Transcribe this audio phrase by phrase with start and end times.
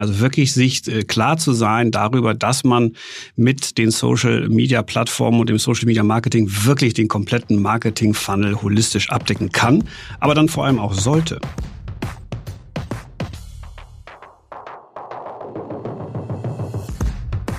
[0.00, 2.92] Also wirklich sich äh, klar zu sein darüber, dass man
[3.34, 8.62] mit den Social Media Plattformen und dem Social Media Marketing wirklich den kompletten Marketing Funnel
[8.62, 9.82] holistisch abdecken kann,
[10.20, 11.40] aber dann vor allem auch sollte.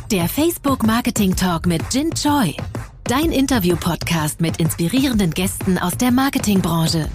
[0.10, 2.54] Der Facebook Marketing Talk mit Jin Choi.
[3.04, 7.10] Dein Interview-Podcast mit inspirierenden Gästen aus der Marketingbranche.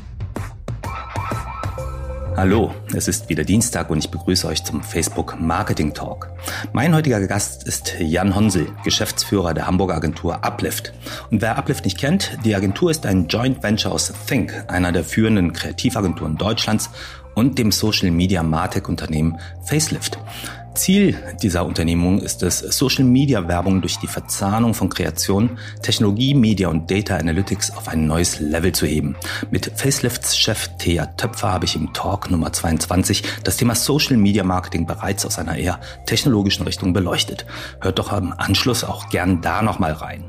[2.37, 6.31] Hallo, es ist wieder Dienstag und ich begrüße euch zum Facebook Marketing Talk.
[6.73, 10.93] Mein heutiger Gast ist Jan Honsel, Geschäftsführer der Hamburger Agentur Uplift.
[11.31, 15.05] Und wer Uplift nicht kennt, die Agentur ist ein Joint Venture aus Think, einer der
[15.05, 16.91] führenden Kreativagenturen Deutschlands
[17.37, 20.19] und dem Social Media Martech Unternehmen Facelift.
[20.75, 27.17] Ziel dieser Unternehmung ist es, Social-Media-Werbung durch die Verzahnung von Kreation, Technologie, Media und Data
[27.17, 29.17] Analytics auf ein neues Level zu heben.
[29.51, 35.25] Mit Facelifts Chef Thea Töpfer habe ich im Talk Nummer 22 das Thema Social-Media-Marketing bereits
[35.25, 37.47] aus einer eher technologischen Richtung beleuchtet.
[37.81, 40.25] Hört doch am Anschluss auch gern da nochmal rein.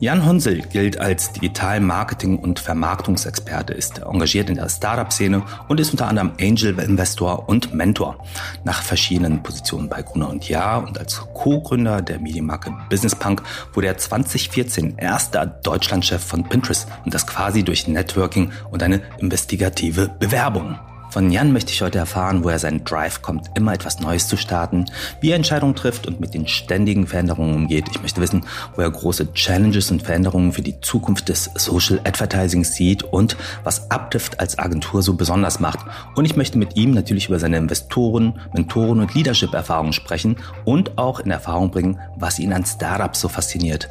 [0.00, 5.90] Jan Honsel gilt als Digital Marketing- und Vermarktungsexperte, ist engagiert in der Startup-Szene und ist
[5.90, 8.24] unter anderem Angel-Investor und Mentor.
[8.64, 13.42] Nach verschiedenen Positionen bei Gruner und Jahr und als Co-Gründer der Medienmarke Business Punk
[13.72, 20.10] wurde er 2014 erster Deutschlandchef von Pinterest und das quasi durch Networking und eine investigative
[20.18, 20.78] Bewerbung.
[21.14, 24.86] Von Jan möchte ich heute erfahren, woher sein Drive kommt, immer etwas Neues zu starten,
[25.20, 27.84] wie er Entscheidungen trifft und mit den ständigen Veränderungen umgeht.
[27.92, 32.64] Ich möchte wissen, wo er große Challenges und Veränderungen für die Zukunft des Social Advertising
[32.64, 35.78] sieht und was Uplift als Agentur so besonders macht.
[36.16, 41.20] Und ich möchte mit ihm natürlich über seine Investoren, Mentoren und Leadership-Erfahrungen sprechen und auch
[41.20, 43.88] in Erfahrung bringen, was ihn an Startups so fasziniert.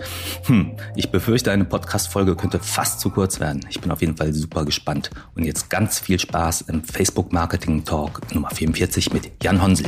[0.47, 3.61] Hm, ich befürchte, eine Podcast-Folge könnte fast zu kurz werden.
[3.69, 5.09] Ich bin auf jeden Fall super gespannt.
[5.35, 9.85] Und jetzt ganz viel Spaß im Facebook Facebook Marketing Talk Nummer 44 mit Jan Honsel.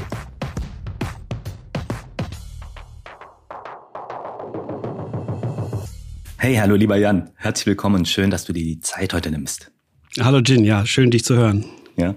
[6.38, 9.72] Hey, hallo lieber Jan, herzlich willkommen und schön, dass du dir die Zeit heute nimmst.
[10.19, 11.66] Hallo Jin, ja, schön dich zu hören.
[11.97, 12.13] Ja,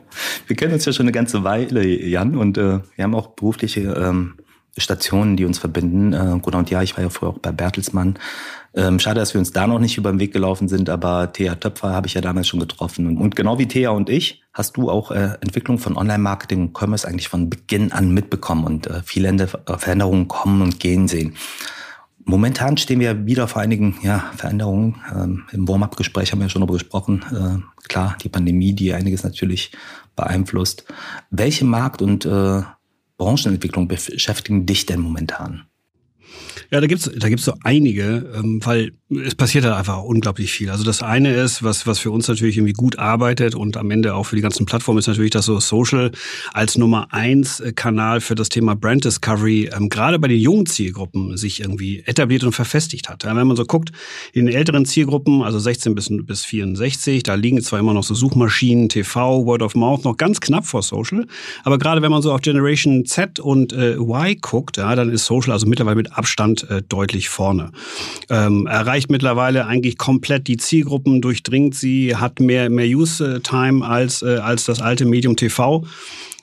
[0.47, 3.81] wir kennen uns ja schon eine ganze Weile, Jan, und äh, wir haben auch berufliche
[3.81, 4.35] ähm,
[4.77, 6.13] Stationen, die uns verbinden.
[6.13, 8.19] Äh, Gunnar und ja, ich war ja früher auch bei Bertelsmann
[8.75, 11.55] ähm, schade, dass wir uns da noch nicht über den Weg gelaufen sind, aber Thea
[11.55, 13.07] Töpfer habe ich ja damals schon getroffen.
[13.07, 16.77] Und, und genau wie Thea und ich hast du auch äh, Entwicklung von Online-Marketing und
[16.77, 21.35] Commerce eigentlich von Beginn an mitbekommen und äh, viele äh, Veränderungen kommen und gehen sehen.
[22.25, 24.97] Momentan stehen wir wieder vor einigen ja, Veränderungen.
[25.15, 27.25] Ähm, Im Warm-up-Gespräch haben wir schon darüber gesprochen.
[27.33, 29.73] Äh, klar, die Pandemie, die einiges natürlich
[30.15, 30.85] beeinflusst.
[31.31, 32.63] Welche Markt- und äh,
[33.17, 35.63] Branchenentwicklung beschäftigen dich denn momentan?
[36.71, 40.69] Ja, da gibt's da gibt's so einige, ähm, weil es passiert halt einfach unglaublich viel.
[40.69, 44.15] Also das eine ist, was, was für uns natürlich irgendwie gut arbeitet und am Ende
[44.15, 46.13] auch für die ganzen Plattformen ist natürlich, dass so Social
[46.53, 51.39] als Nummer eins Kanal für das Thema Brand Discovery ähm, gerade bei den jungen Zielgruppen
[51.39, 53.25] sich irgendwie etabliert und verfestigt hat.
[53.25, 53.93] Ja, wenn man so guckt,
[54.35, 58.15] in den älteren Zielgruppen, also 16 bis, bis 64, da liegen zwar immer noch so
[58.15, 61.27] Suchmaschinen, TV, Word of Mouth noch ganz knapp vor Social,
[61.65, 65.25] aber gerade wenn man so auf Generation Z und äh, Y guckt, ja, dann ist
[65.25, 67.71] Social also mittlerweile mit Abstand äh, deutlich vorne.
[68.31, 74.23] Ähm, erreicht erreicht mittlerweile eigentlich komplett die Zielgruppen, durchdringt sie, hat mehr, mehr Use-Time als,
[74.23, 75.85] äh, als das alte Medium TV.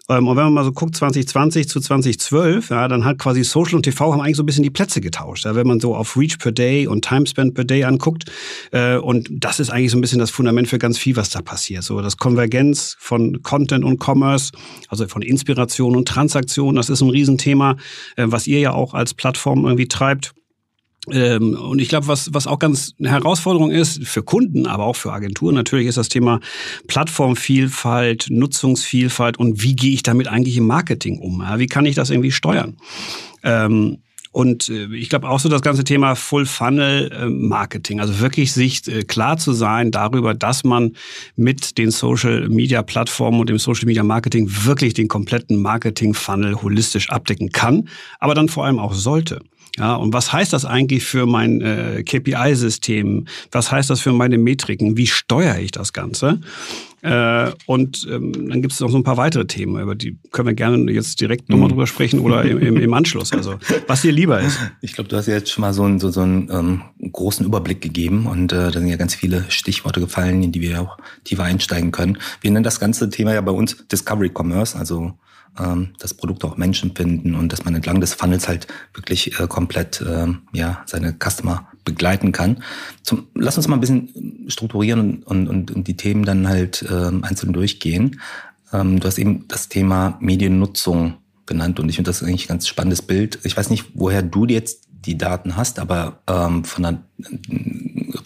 [0.09, 3.75] Ähm, und wenn man mal so guckt, 2020 zu 2012, ja, dann hat quasi Social
[3.75, 5.45] und TV haben eigentlich so ein bisschen die Plätze getauscht.
[5.45, 8.25] Ja, wenn man so auf Reach per Day und Time Spent per Day anguckt.
[8.71, 11.41] Äh, und das ist eigentlich so ein bisschen das Fundament für ganz viel, was da
[11.41, 11.83] passiert.
[11.83, 14.51] So das Konvergenz von Content und Commerce,
[14.89, 17.77] also von Inspiration und Transaktion, das ist ein Riesenthema,
[18.15, 20.33] äh, was ihr ja auch als Plattform irgendwie treibt.
[21.11, 24.95] Ähm, und ich glaube, was, was auch ganz eine Herausforderung ist für Kunden, aber auch
[24.95, 26.39] für Agenturen natürlich, ist das Thema
[26.87, 31.41] Plattformvielfalt, Nutzungsvielfalt und wie gehe ich damit eigentlich im Marketing um?
[31.41, 31.59] Ja?
[31.59, 32.77] Wie kann ich das irgendwie steuern?
[33.43, 33.99] Ähm,
[34.35, 38.51] und äh, ich glaube auch so das ganze Thema Full Funnel äh, Marketing, also wirklich
[38.51, 40.97] sich äh, klar zu sein darüber, dass man
[41.37, 46.61] mit den Social Media Plattformen und dem Social Media Marketing wirklich den kompletten Marketing Funnel
[46.61, 47.87] holistisch abdecken kann,
[48.19, 49.39] aber dann vor allem auch sollte.
[49.77, 53.25] Ja, und was heißt das eigentlich für mein äh, KPI-System?
[53.51, 54.95] Was heißt das für meine Metriken?
[54.95, 56.39] Wie steuere ich das Ganze?
[57.01, 60.47] Äh, und ähm, dann gibt es noch so ein paar weitere Themen, über die können
[60.47, 61.73] wir gerne jetzt direkt nochmal mhm.
[61.73, 63.31] drüber sprechen oder im, im, im, Anschluss.
[63.31, 64.59] Also was dir lieber ist.
[64.81, 66.81] Ich glaube, du hast ja jetzt schon mal so einen, so, so einen ähm,
[67.11, 70.81] großen Überblick gegeben und äh, da sind ja ganz viele Stichworte gefallen, in die wir
[70.81, 72.17] auch tiefer einsteigen können.
[72.41, 75.13] Wir nennen das ganze Thema ja bei uns Discovery Commerce, also
[75.59, 79.47] ähm, dass Produkte auch Menschen finden und dass man entlang des Funnels halt wirklich äh,
[79.47, 82.63] komplett äh, ja seine Customer begleiten kann.
[83.03, 87.11] Zum, lass uns mal ein bisschen strukturieren und, und, und die Themen dann halt äh,
[87.21, 88.19] einzeln durchgehen.
[88.73, 91.15] Ähm, du hast eben das Thema Mediennutzung
[91.45, 93.39] genannt und ich finde das eigentlich ein ganz spannendes Bild.
[93.43, 97.03] Ich weiß nicht, woher du jetzt die Daten hast, aber ähm, von der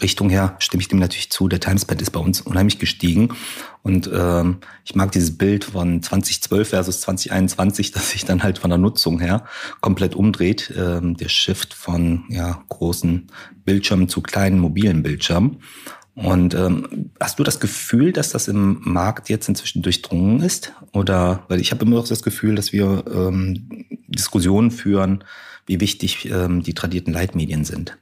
[0.00, 1.46] Richtung her stimme ich dem natürlich zu.
[1.48, 3.30] Der Timespad ist bei uns unheimlich gestiegen
[3.82, 8.70] und ähm, ich mag dieses Bild von 2012 versus 2021, dass sich dann halt von
[8.70, 9.44] der Nutzung her
[9.80, 10.72] komplett umdreht.
[10.76, 13.28] Ähm, der Shift von ja, großen
[13.64, 15.58] Bildschirmen zu kleinen mobilen Bildschirmen.
[16.14, 20.72] Und ähm, hast du das Gefühl, dass das im Markt jetzt inzwischen durchdrungen ist?
[20.92, 25.24] Oder weil ich habe immer noch das Gefühl, dass wir ähm, Diskussionen führen,
[25.66, 27.96] wie wichtig ähm, die tradierten Leitmedien sind.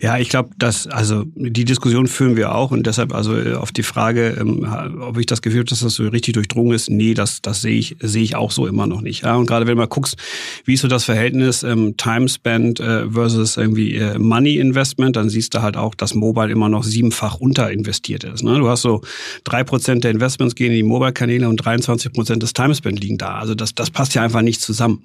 [0.00, 3.82] Ja, ich glaube, dass also die Diskussion führen wir auch und deshalb also auf die
[3.82, 4.66] Frage, ähm,
[5.00, 7.78] ob ich das Gefühl habe, dass das so richtig durchdrungen ist, nee, das das sehe
[7.78, 9.24] ich sehe ich auch so immer noch nicht.
[9.24, 10.16] Ja, und gerade wenn du mal guckst,
[10.64, 15.28] wie ist so das Verhältnis ähm, Time Spent äh, versus irgendwie äh, Money Investment, dann
[15.28, 18.42] siehst du halt auch, dass Mobile immer noch siebenfach unterinvestiert ist.
[18.42, 18.58] Ne?
[18.58, 19.02] Du hast so
[19.44, 23.18] drei Prozent der Investments gehen in die Mobile-Kanäle und 23 Prozent des Time Spent liegen
[23.18, 23.34] da.
[23.34, 25.02] Also das das passt ja einfach nicht zusammen.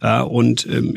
[0.00, 0.96] Äh, und ähm,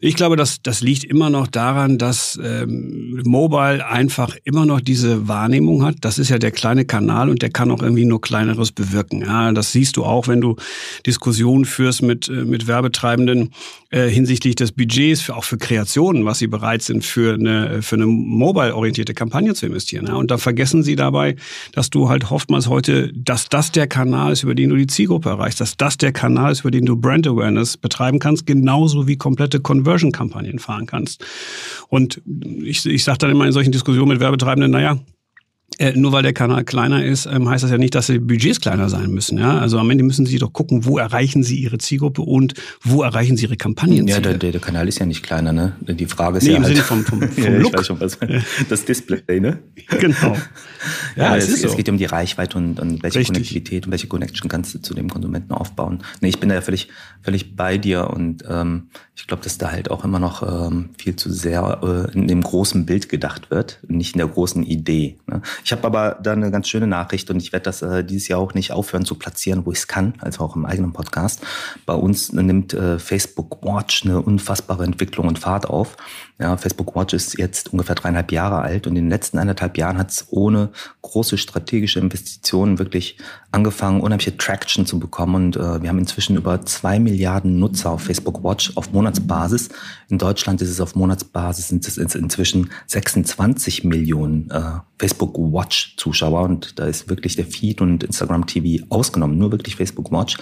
[0.00, 5.28] ich glaube, dass das liegt immer noch daran, dass ähm, Mobile einfach immer noch diese
[5.28, 5.96] Wahrnehmung hat.
[6.00, 9.22] Das ist ja der kleine Kanal und der kann auch irgendwie nur kleineres bewirken.
[9.22, 10.56] Ja, das siehst du auch, wenn du
[11.06, 13.50] Diskussionen führst mit äh, mit Werbetreibenden
[13.90, 17.96] äh, hinsichtlich des Budgets, für, auch für Kreationen, was sie bereit sind für eine für
[17.96, 20.06] eine mobile-orientierte Kampagne zu investieren.
[20.06, 21.36] Ja, und da vergessen sie dabei,
[21.72, 25.28] dass du halt oftmals heute, dass das der Kanal ist, über den du die Zielgruppe
[25.28, 29.16] erreichst, dass das der Kanal ist, über den du Brand Awareness betreiben kannst, genauso wie
[29.16, 31.24] komplette gute Conversion-Kampagnen fahren kannst.
[31.88, 32.20] Und
[32.62, 34.98] ich, ich sage dann immer in solchen Diskussionen mit Werbetreibenden, naja,
[35.78, 38.60] äh, nur weil der Kanal kleiner ist, ähm, heißt das ja nicht, dass die Budgets
[38.60, 39.36] kleiner sein müssen.
[39.36, 39.58] Ja?
[39.58, 43.36] Also am Ende müssen Sie doch gucken, wo erreichen Sie Ihre Zielgruppe und wo erreichen
[43.36, 44.06] Sie Ihre Kampagnen.
[44.06, 45.76] Ja, der, der, Kanal ist ja nicht kleiner, ne?
[45.80, 47.72] Die Frage ist nee, ja im halt, Sinne vom, vom, vom ja, Look.
[47.72, 48.18] Ich weiß schon, was,
[48.68, 49.58] das Display, ne?
[50.00, 50.36] Genau.
[51.16, 51.68] Ja, ja es, es, so.
[51.68, 53.34] es, geht um die Reichweite und, und welche Richtig.
[53.34, 56.02] Konnektivität und welche Connection kannst du zu dem Konsumenten aufbauen.
[56.20, 56.88] Nee, ich bin da ja völlig,
[57.22, 61.16] völlig bei dir und ähm, ich glaube, dass da halt auch immer noch ähm, viel
[61.16, 65.16] zu sehr äh, in dem großen Bild gedacht wird, nicht in der großen Idee.
[65.26, 65.40] Ne?
[65.64, 68.38] Ich habe aber da eine ganz schöne Nachricht und ich werde das äh, dieses Jahr
[68.38, 71.42] auch nicht aufhören zu platzieren, wo ich es kann, also auch im eigenen Podcast.
[71.86, 75.96] Bei uns nimmt äh, Facebook Watch eine unfassbare Entwicklung und Fahrt auf.
[76.38, 79.96] Ja, Facebook Watch ist jetzt ungefähr dreieinhalb Jahre alt und in den letzten eineinhalb Jahren
[79.96, 80.68] hat es ohne
[81.00, 83.16] große strategische Investitionen wirklich
[83.52, 85.34] angefangen, unheimliche Traction zu bekommen.
[85.34, 89.70] Und äh, wir haben inzwischen über zwei Milliarden Nutzer auf Facebook Watch auf Monatsbasis.
[90.10, 96.42] In Deutschland ist es auf Monatsbasis sind es inzwischen 26 Millionen äh, Facebook Watch Zuschauer
[96.42, 100.36] und da ist wirklich der Feed und Instagram TV ausgenommen, nur wirklich Facebook Watch.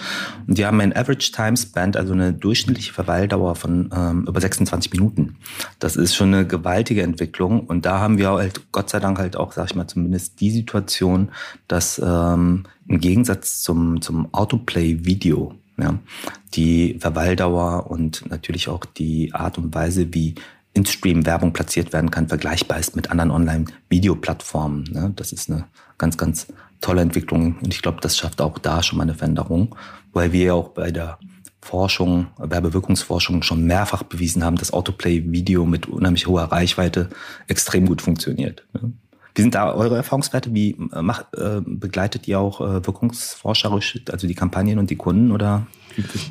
[0.47, 4.91] Und die haben ein Average Time Spent, also eine durchschnittliche Verweildauer von ähm, über 26
[4.93, 5.37] Minuten.
[5.95, 9.51] Ist schon eine gewaltige Entwicklung und da haben wir halt Gott sei Dank halt auch,
[9.51, 11.29] sag ich mal, zumindest die Situation,
[11.67, 15.99] dass ähm, im Gegensatz zum, zum Autoplay-Video ja,
[16.55, 20.35] die Verweildauer und natürlich auch die Art und Weise, wie
[20.73, 24.83] in-Stream Werbung platziert werden kann, vergleichbar ist mit anderen Online-Videoplattformen.
[24.91, 25.13] Ne?
[25.15, 25.65] Das ist eine
[25.97, 26.47] ganz, ganz
[26.81, 29.75] tolle Entwicklung und ich glaube, das schafft auch da schon mal eine Veränderung,
[30.13, 31.17] weil wir ja auch bei der
[31.65, 37.09] Forschung, Werbewirkungsforschung schon mehrfach bewiesen haben, dass Autoplay-Video mit unheimlich hoher Reichweite
[37.47, 38.63] extrem gut funktioniert.
[39.33, 40.53] Wie sind da eure Erfahrungswerte?
[40.53, 45.31] Wie äh, macht, äh, begleitet ihr auch äh, wirkungsforscherisch, also die Kampagnen und die Kunden
[45.31, 45.65] oder?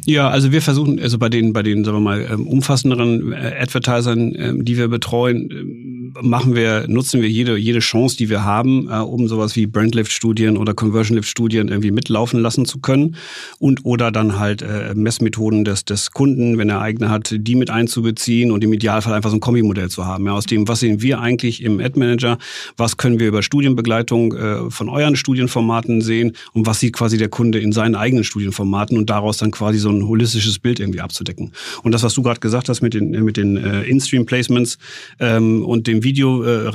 [0.05, 3.54] Ja, also wir versuchen, also bei den, bei den, sagen wir mal, ähm, umfassenderen äh,
[3.61, 8.44] Advertisern, ähm, die wir betreuen, ähm, machen wir, nutzen wir jede, jede Chance, die wir
[8.44, 13.16] haben, äh, um sowas wie Brandlift-Studien oder Conversion-Lift-Studien irgendwie mitlaufen lassen zu können
[13.59, 17.71] und oder dann halt äh, Messmethoden des, des Kunden, wenn er eigene hat, die mit
[17.71, 20.26] einzubeziehen und im Idealfall einfach so ein Kombimodell zu haben.
[20.26, 22.38] Ja, aus dem, was sehen wir eigentlich im Ad-Manager,
[22.76, 26.33] was können wir über Studienbegleitung von euren Studienformaten sehen?
[26.52, 28.97] Und was sieht quasi der Kunde in seinen eigenen Studienformaten?
[28.99, 31.52] Und daraus dann quasi so ein holistisches Bild irgendwie abzudecken.
[31.82, 34.78] Und das, was du gerade gesagt hast mit den, mit den äh, In-Stream-Placements
[35.20, 36.70] ähm, und dem Video äh,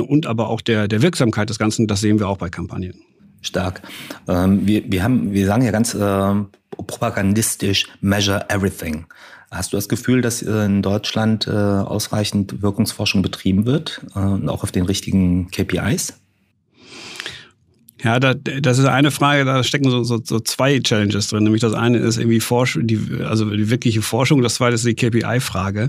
[0.00, 2.94] und aber auch der, der Wirksamkeit des Ganzen, das sehen wir auch bei Kampagnen.
[3.42, 3.82] Stark.
[4.28, 6.34] Ähm, wir, wir, haben, wir sagen ja ganz äh,
[6.70, 9.06] propagandistisch, measure everything.
[9.50, 14.62] Hast du das Gefühl, dass äh, in Deutschland äh, ausreichend Wirkungsforschung betrieben wird äh, auch
[14.62, 16.21] auf den richtigen KPIs?
[18.04, 21.44] Ja, da, das ist eine Frage, da stecken so, so, so zwei Challenges drin.
[21.44, 24.94] Nämlich das eine ist irgendwie Forschung, die, also die wirkliche Forschung, das zweite ist die
[24.94, 25.88] KPI-Frage.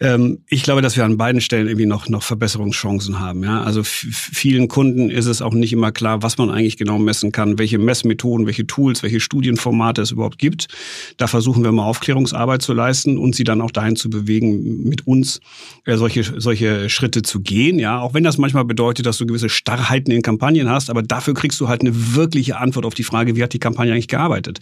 [0.00, 3.42] Ähm, ich glaube, dass wir an beiden Stellen irgendwie noch, noch Verbesserungschancen haben.
[3.42, 3.62] Ja?
[3.62, 7.58] Also vielen Kunden ist es auch nicht immer klar, was man eigentlich genau messen kann,
[7.58, 10.68] welche Messmethoden, welche Tools, welche Studienformate es überhaupt gibt.
[11.16, 15.06] Da versuchen wir mal Aufklärungsarbeit zu leisten und sie dann auch dahin zu bewegen, mit
[15.06, 15.40] uns
[15.86, 17.78] äh, solche, solche Schritte zu gehen.
[17.78, 21.32] Ja, auch wenn das manchmal bedeutet, dass du gewisse Starrheiten in Kampagnen hast, aber dafür
[21.32, 24.08] kriegst kriegst du halt eine wirkliche Antwort auf die Frage, wie hat die Kampagne eigentlich
[24.08, 24.58] gearbeitet.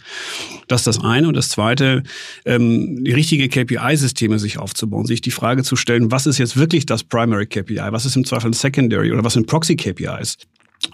[0.67, 1.27] Das ist das eine.
[1.27, 2.03] Und das zweite,
[2.45, 7.03] ähm, richtige KPI-Systeme sich aufzubauen, sich die Frage zu stellen, was ist jetzt wirklich das
[7.03, 10.37] Primary KPI, was ist im Zweifel ein Secondary oder was sind Proxy-KPIs.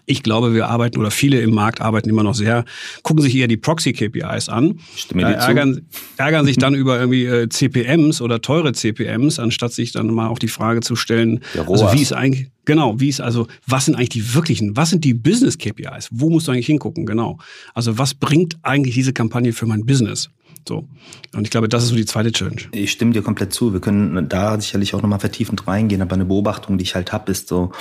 [0.05, 2.65] Ich glaube, wir arbeiten oder viele im Markt arbeiten immer noch sehr,
[3.03, 5.81] gucken sich eher die Proxy-KPIs an, Stimme äh, ärgern,
[6.17, 10.39] ärgern sich dann über irgendwie äh, CPMs oder teure CPMs, anstatt sich dann mal auch
[10.39, 14.09] die Frage zu stellen, also wie ist eigentlich, genau, wie ist also, was sind eigentlich
[14.09, 16.09] die wirklichen, was sind die Business-KPIs?
[16.11, 17.05] Wo musst du eigentlich hingucken?
[17.05, 17.37] Genau.
[17.73, 20.29] Also was bringt eigentlich diese Kampagne für mein Business?
[20.67, 20.87] So.
[21.33, 22.61] Und ich glaube, das ist so die zweite Challenge.
[22.71, 23.73] Ich stimme dir komplett zu.
[23.73, 27.31] Wir können da sicherlich auch nochmal vertiefend reingehen, aber eine Beobachtung, die ich halt habe,
[27.31, 27.71] ist so,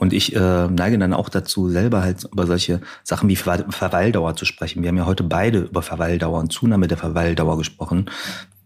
[0.00, 4.34] und ich äh, neige dann auch dazu, selber halt über solche Sachen wie Ver Verweildauer
[4.34, 4.82] zu sprechen.
[4.82, 8.06] Wir haben ja heute beide über Verweildauer und Zunahme der Verweildauer gesprochen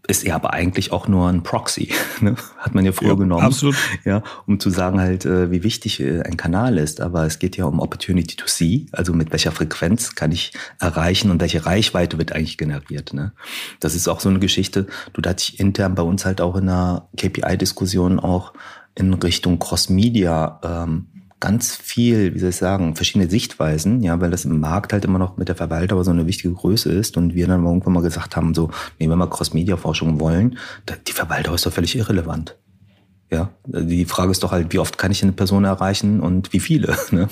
[0.07, 2.35] ist ja aber eigentlich auch nur ein Proxy, ne?
[2.57, 3.75] hat man ja früher ja, genommen, absolut.
[4.03, 7.01] ja, um zu sagen halt, äh, wie wichtig äh, ein Kanal ist.
[7.01, 11.31] Aber es geht ja um Opportunity to see, also mit welcher Frequenz kann ich erreichen
[11.31, 13.13] und welche Reichweite wird eigentlich generiert.
[13.13, 13.33] Ne?
[13.79, 14.87] Das ist auch so eine Geschichte.
[15.13, 18.53] Du da dich intern bei uns halt auch in einer KPI-Diskussion auch
[18.95, 21.07] in Richtung Cross-Media ähm,
[21.45, 25.19] ganz viel, wie soll ich sagen, verschiedene Sichtweisen, ja, weil das im Markt halt immer
[25.19, 28.35] noch mit der Verwaltung so eine wichtige Größe ist und wir dann irgendwann mal gesagt
[28.35, 30.57] haben, so, nee, wenn wir Cross-Media-Forschung wollen,
[31.07, 32.55] die Verwaltung ist doch völlig irrelevant.
[33.29, 36.59] Ja, die Frage ist doch halt, wie oft kann ich eine Person erreichen und wie
[36.59, 37.29] viele, ne?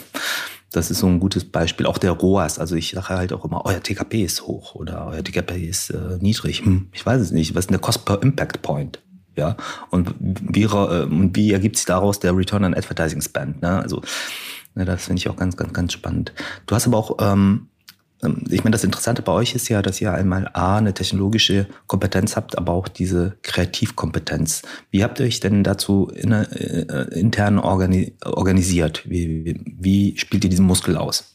[0.71, 1.85] Das ist so ein gutes Beispiel.
[1.85, 2.57] Auch der ROAS.
[2.57, 6.17] Also ich sage halt auch immer, euer TKP ist hoch oder euer TKP ist äh,
[6.19, 6.65] niedrig.
[6.65, 7.53] Hm, ich weiß es nicht.
[7.53, 8.99] Was ist denn der Cost per Impact Point?
[9.35, 9.57] Ja,
[9.89, 13.61] und wie, äh, wie ergibt sich daraus der Return on Advertising Spend?
[13.61, 13.79] Ne?
[13.79, 14.01] Also,
[14.75, 16.33] ne, das finde ich auch ganz, ganz, ganz spannend.
[16.67, 17.67] Du hast aber auch, ähm,
[18.23, 21.67] ähm, ich meine, das Interessante bei euch ist ja, dass ihr einmal A, eine technologische
[21.87, 24.61] Kompetenz habt, aber auch diese Kreativkompetenz.
[24.91, 29.03] Wie habt ihr euch denn dazu in, äh, intern organi organisiert?
[29.09, 31.33] Wie, wie spielt ihr diesen Muskel aus?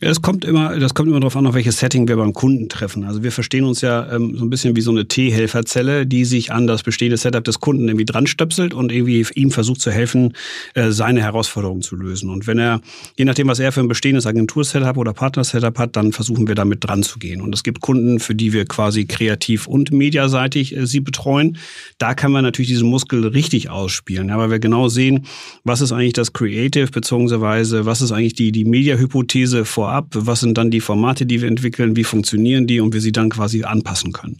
[0.00, 3.04] Es kommt immer, das kommt immer darauf an, auf welches Setting wir beim Kunden treffen.
[3.04, 6.50] Also wir verstehen uns ja ähm, so ein bisschen wie so eine T-Helferzelle, die sich
[6.50, 10.32] an das bestehende Setup des Kunden irgendwie dran stöpselt und irgendwie ihm versucht zu helfen,
[10.74, 12.30] äh, seine Herausforderungen zu lösen.
[12.30, 12.80] Und wenn er,
[13.18, 16.84] je nachdem, was er für ein bestehendes Agentur-Setup oder Partner-Setup hat, dann versuchen wir damit
[16.84, 17.42] dran zu gehen.
[17.42, 21.58] Und es gibt Kunden, für die wir quasi kreativ und mediaseitig äh, sie betreuen.
[21.98, 25.26] Da kann man natürlich diesen Muskel richtig ausspielen, ja, weil wir genau sehen,
[25.64, 30.40] was ist eigentlich das Creative, beziehungsweise was ist eigentlich die, die Media-Hypothese vor ab, was
[30.40, 32.80] sind dann die Formate, die wir entwickeln, wie funktionieren die?
[32.80, 34.38] Und wir sie dann quasi anpassen können.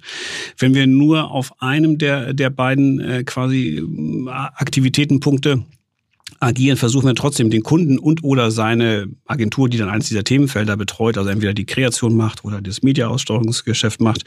[0.59, 5.65] Wenn wir nur auf einem der, der beiden äh, quasi äh, Aktivitätenpunkte
[6.43, 10.77] agieren, versuchen wir trotzdem den Kunden und oder seine Agentur, die dann eines dieser Themenfelder
[10.77, 14.25] betreut, also entweder die Kreation macht oder das Media-Aussteuerungsgeschäft macht,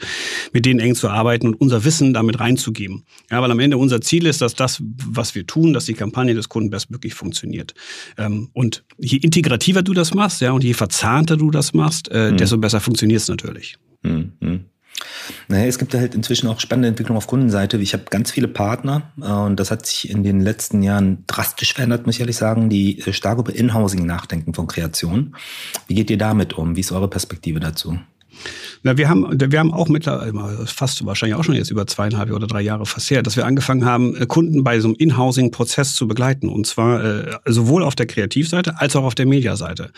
[0.52, 3.04] mit denen eng zu arbeiten und unser Wissen damit reinzugeben.
[3.30, 6.34] Ja, weil am Ende unser Ziel ist, dass das, was wir tun, dass die Kampagne
[6.34, 7.74] des Kunden bestmöglich funktioniert.
[8.16, 12.32] Ähm, und je integrativer du das machst, ja, und je verzahnter du das machst, äh,
[12.32, 12.38] mhm.
[12.38, 13.76] desto besser funktioniert es natürlich.
[14.02, 14.64] Mhm.
[15.48, 17.76] Naja, es gibt halt inzwischen auch spannende Entwicklungen auf Kundenseite.
[17.78, 21.74] Ich habe ganz viele Partner äh, und das hat sich in den letzten Jahren drastisch
[21.74, 25.36] verändert, muss ich ehrlich sagen, die äh, stark über Inhousing nachdenken von Kreation.
[25.86, 26.76] Wie geht ihr damit um?
[26.76, 27.98] Wie ist eure Perspektive dazu?
[28.82, 32.46] Na, wir haben, wir haben auch mittlerweile, fast wahrscheinlich auch schon jetzt über zweieinhalb oder
[32.46, 36.48] drei Jahre versehrt, dass wir angefangen haben, äh, Kunden bei so einem Inhousing-Prozess zu begleiten.
[36.48, 39.90] Und zwar äh, sowohl auf der Kreativseite als auch auf der Mediaseite.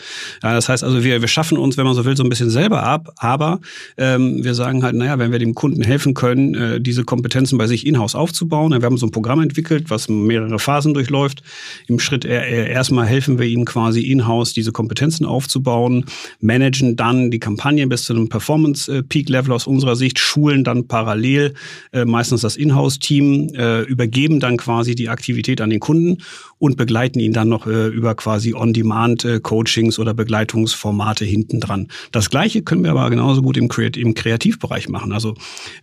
[0.43, 2.49] Ja, das heißt also, wir, wir schaffen uns, wenn man so will, so ein bisschen
[2.49, 3.59] selber ab, aber
[3.97, 7.67] ähm, wir sagen halt, naja, wenn wir dem Kunden helfen können, äh, diese Kompetenzen bei
[7.67, 11.41] sich in-house aufzubauen, wir haben so ein Programm entwickelt, was mehrere Phasen durchläuft.
[11.87, 16.05] Im Schritt erstmal helfen wir ihnen quasi in-house diese Kompetenzen aufzubauen,
[16.39, 21.53] managen dann die Kampagne bis zu einem Performance-Peak-Level aus unserer Sicht, schulen dann parallel
[21.91, 26.19] äh, meistens das Inhouse-Team, äh, übergeben dann quasi die Aktivität an den Kunden
[26.59, 31.87] und begleiten ihn dann noch äh, über quasi On-Demand-Coachings oder Begleitungsformate hinten dran.
[32.11, 35.13] Das Gleiche können wir aber genauso gut im, Kreat im Kreativbereich machen.
[35.13, 35.35] Also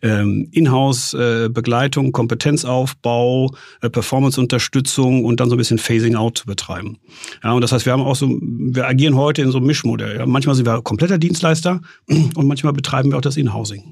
[0.02, 6.99] ähm, Inhouse-Begleitung, Kompetenzaufbau, Performance-Unterstützung und dann so ein bisschen Phasing-out zu betreiben.
[7.42, 10.18] Ja, und das heißt, wir haben auch so, wir agieren heute in so einem Mischmodell.
[10.18, 13.83] Ja, manchmal sind wir kompletter Dienstleister und manchmal betreiben wir auch das Inhousing.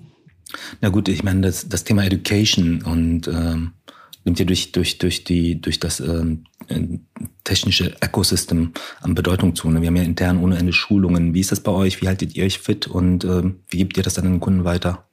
[0.81, 3.73] Na gut, ich meine, das, das Thema Education und ähm,
[4.25, 6.45] nimmt ja durch, durch, durch, die, durch das ähm,
[7.45, 9.71] technische Ecosystem an Bedeutung zu.
[9.71, 9.81] Ne?
[9.81, 11.35] Wir haben ja intern ohne Ende Schulungen.
[11.35, 12.01] Wie ist das bei euch?
[12.01, 15.07] Wie haltet ihr euch fit und ähm, wie gebt ihr das dann den Kunden weiter?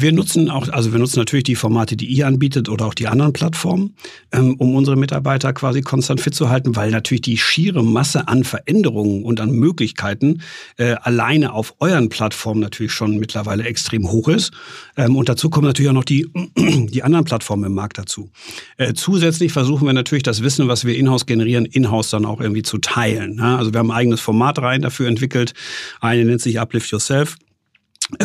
[0.00, 3.06] Wir nutzen auch, also wir nutzen natürlich die Formate, die ihr anbietet oder auch die
[3.06, 3.94] anderen Plattformen,
[4.32, 8.42] ähm, um unsere Mitarbeiter quasi konstant fit zu halten, weil natürlich die schiere Masse an
[8.42, 10.42] Veränderungen und an Möglichkeiten
[10.78, 14.52] äh, alleine auf euren Plattformen natürlich schon mittlerweile extrem hoch ist.
[14.96, 18.30] Ähm, und dazu kommen natürlich auch noch die, die anderen Plattformen im Markt dazu.
[18.76, 22.62] Äh, zusätzlich versuchen wir natürlich das Wissen, was wir in-house generieren, in-house dann auch irgendwie
[22.62, 23.38] zu teilen.
[23.38, 23.58] Ja?
[23.58, 25.54] Also wir haben ein eigenes Format rein dafür entwickelt.
[26.00, 27.36] Eine nennt sich Uplift Yourself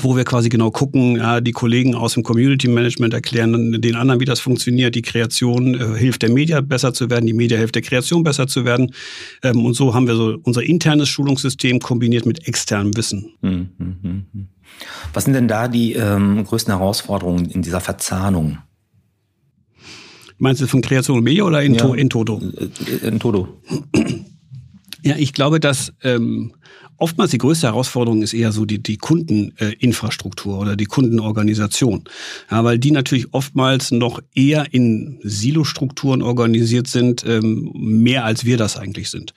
[0.01, 4.19] wo wir quasi genau gucken, ja, die Kollegen aus dem Community Management erklären den anderen,
[4.19, 4.93] wie das funktioniert.
[4.95, 8.47] Die Kreation äh, hilft der Media besser zu werden, die Media hilft der Kreation besser
[8.47, 8.93] zu werden.
[9.41, 13.31] Ähm, und so haben wir so unser internes Schulungssystem kombiniert mit externem Wissen.
[13.41, 14.47] Hm, hm, hm.
[15.13, 18.57] Was sind denn da die ähm, größten Herausforderungen in dieser Verzahnung?
[20.37, 22.41] Meinst du von Kreation und Media oder in, ja, to, in Toto?
[22.57, 23.61] Äh, in Toto.
[25.03, 26.53] Ja, ich glaube, dass ähm,
[26.99, 32.03] oftmals die größte Herausforderung ist eher so die, die Kundeninfrastruktur äh, oder die Kundenorganisation.
[32.51, 38.57] Ja, weil die natürlich oftmals noch eher in Silostrukturen organisiert sind, ähm, mehr als wir
[38.57, 39.33] das eigentlich sind.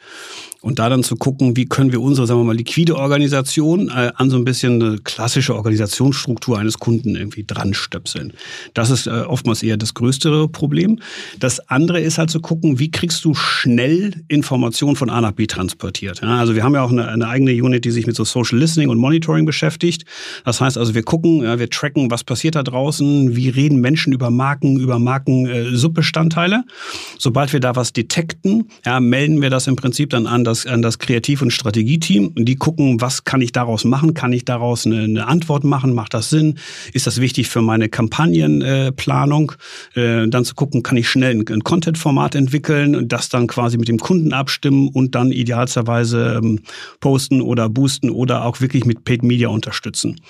[0.63, 4.13] Und da dann zu gucken, wie können wir unsere, sagen wir mal, liquide Organisation äh,
[4.15, 8.33] an so ein bisschen eine klassische Organisationsstruktur eines Kunden irgendwie dran stöpseln.
[8.73, 11.01] Das ist äh, oftmals eher das größte Problem.
[11.41, 15.49] Das andere ist halt zu gucken, wie kriegst du schnell Informationen von A nach B
[15.49, 16.21] transportiert.
[16.23, 18.59] Ja, also wir haben ja auch eine, eine, eigene Unit, die sich mit so Social
[18.59, 20.05] Listening und Monitoring beschäftigt.
[20.45, 24.13] Das heißt also, wir gucken, ja, wir tracken, was passiert da draußen, wie reden Menschen
[24.13, 26.57] über Marken, über Marken-Subbestandteile.
[26.57, 26.73] Äh,
[27.19, 30.83] Sobald wir da was detekten, ja, melden wir das im Prinzip dann an das, an
[30.83, 32.33] das Kreativ- und Strategieteam.
[32.37, 34.15] Und die gucken, was kann ich daraus machen?
[34.15, 35.95] Kann ich daraus eine, eine Antwort machen?
[35.95, 36.59] Macht das Sinn?
[36.93, 39.53] Ist das wichtig für meine Kampagnenplanung?
[39.95, 43.79] Äh, dann zu gucken, kann ich schnell ein, ein Content-Format entwickeln und das dann quasi
[43.79, 46.61] mit dem Kunden abstimmen und dann idealsterweise ähm,
[47.01, 50.21] posten oder boosten oder auch wirklich mit Paid Media unterstützen.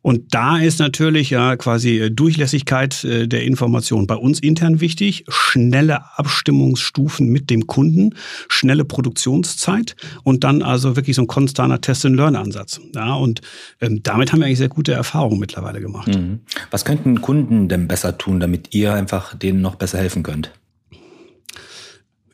[0.00, 5.24] Und da ist natürlich ja quasi äh, Durchlässigkeit äh, der Information bei uns intern wichtig,
[5.28, 8.14] schnelle Abstimmungsstufen mit dem Kunden,
[8.48, 12.80] schnelle Produktionszeit und dann also wirklich so ein konstanter Test-and-Learn-Ansatz.
[12.94, 13.40] Ja, und
[13.80, 16.08] ähm, damit haben wir eigentlich sehr gute Erfahrungen mittlerweile gemacht.
[16.08, 16.40] Mhm.
[16.70, 20.52] Was könnten Kunden denn besser tun, damit ihr einfach denen noch besser helfen könnt?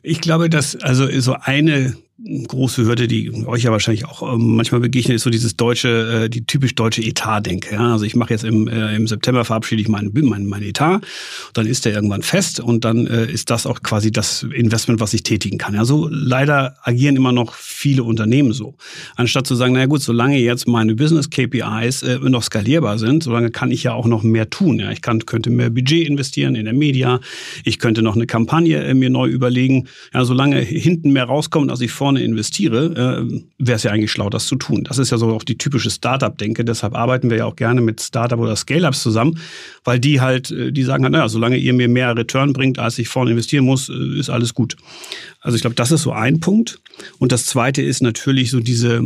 [0.01, 1.95] Ich glaube, dass also so eine
[2.47, 6.29] große Hürde, die euch ja wahrscheinlich auch ähm, manchmal begegnet, ist so dieses deutsche, äh,
[6.29, 7.75] die typisch deutsche Etat-Denke.
[7.75, 7.93] Ja?
[7.93, 11.01] Also ich mache jetzt im, äh, im September verabschiede ich meinen mein, mein Etat,
[11.53, 15.13] dann ist der irgendwann fest und dann äh, ist das auch quasi das Investment, was
[15.13, 15.73] ich tätigen kann.
[15.73, 18.75] Ja, so leider agieren immer noch viele Unternehmen so.
[19.15, 23.49] Anstatt zu sagen, naja gut, solange jetzt meine Business KPIs äh, noch skalierbar sind, solange
[23.49, 24.79] kann ich ja auch noch mehr tun.
[24.79, 24.91] Ja?
[24.91, 27.21] Ich kann, könnte mehr Budget investieren in der Media,
[27.63, 29.87] ich könnte noch eine Kampagne äh, mir neu überlegen.
[30.13, 34.11] Ja, solange hinten mehr rauskommt, als ich vorne vorne investiere, äh, wäre es ja eigentlich
[34.11, 34.83] schlau, das zu tun.
[34.83, 36.65] Das ist ja so auch die typische Startup-Denke.
[36.65, 39.39] Deshalb arbeiten wir ja auch gerne mit Startup oder Scale-Ups zusammen,
[39.83, 42.97] weil die halt, äh, die sagen halt, naja, solange ihr mir mehr Return bringt, als
[42.97, 44.75] ich vorne investieren muss, äh, ist alles gut.
[45.39, 46.79] Also ich glaube, das ist so ein Punkt.
[47.19, 49.03] Und das zweite ist natürlich so diese,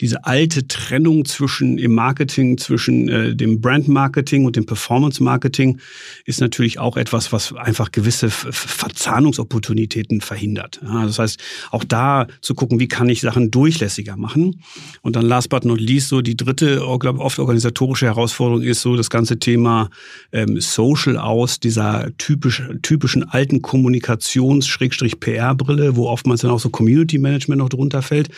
[0.00, 5.78] diese alte Trennung zwischen im Marketing, zwischen äh, dem Brand-Marketing und dem Performance-Marketing
[6.24, 10.80] ist natürlich auch etwas, was einfach gewisse Verzahnungsopportunitäten verhindert.
[10.82, 14.62] Ja, das heißt, auch da zu gucken, wie kann ich Sachen durchlässiger machen.
[15.02, 18.82] Und dann last but not least, so die dritte, oh, glaube oft organisatorische Herausforderung ist
[18.82, 19.90] so das ganze Thema
[20.32, 27.60] ähm, Social aus dieser typisch, typischen alten Kommunikations-PR-Brille, wo oftmals dann auch so Community Management
[27.60, 28.30] noch drunter fällt.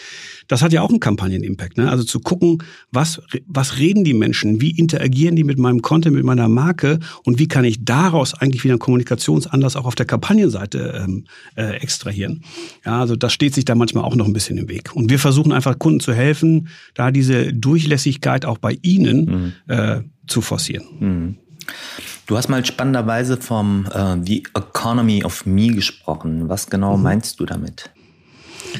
[0.48, 1.76] Das hat ja auch einen Kampagnen-Impact.
[1.76, 1.90] Ne?
[1.90, 2.58] Also zu gucken,
[2.90, 7.38] was, was reden die Menschen, wie interagieren die mit meinem Content, mit meiner Marke und
[7.38, 11.24] wie kann ich daraus eigentlich wieder einen Kommunikationsanlass auch auf der Kampagnenseite ähm,
[11.56, 12.42] äh, extrahieren.
[12.84, 14.94] Ja, also das steht sich da manchmal auch noch ein bisschen im Weg.
[14.94, 19.74] Und wir versuchen einfach Kunden zu helfen, da diese Durchlässigkeit auch bei ihnen mhm.
[19.74, 20.84] äh, zu forcieren.
[20.98, 21.38] Mhm.
[22.26, 26.48] Du hast mal spannenderweise vom äh, The Economy of Me gesprochen.
[26.48, 27.02] Was genau mhm.
[27.02, 27.90] meinst du damit?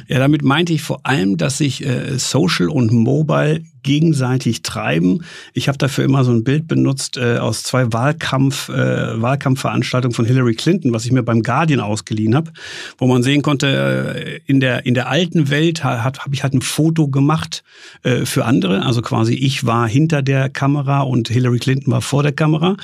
[0.08, 5.24] Ja, damit meinte ich vor allem, dass sich äh, Social und Mobile gegenseitig treiben.
[5.52, 10.24] Ich habe dafür immer so ein Bild benutzt äh, aus zwei Wahlkampf, äh, Wahlkampfveranstaltungen von
[10.24, 12.50] Hillary Clinton, was ich mir beim Guardian ausgeliehen habe,
[12.98, 16.54] wo man sehen konnte, äh, in, der, in der alten Welt hat, habe ich halt
[16.54, 17.62] ein Foto gemacht
[18.02, 18.84] äh, für andere.
[18.84, 22.76] Also quasi ich war hinter der Kamera und Hillary Clinton war vor der Kamera.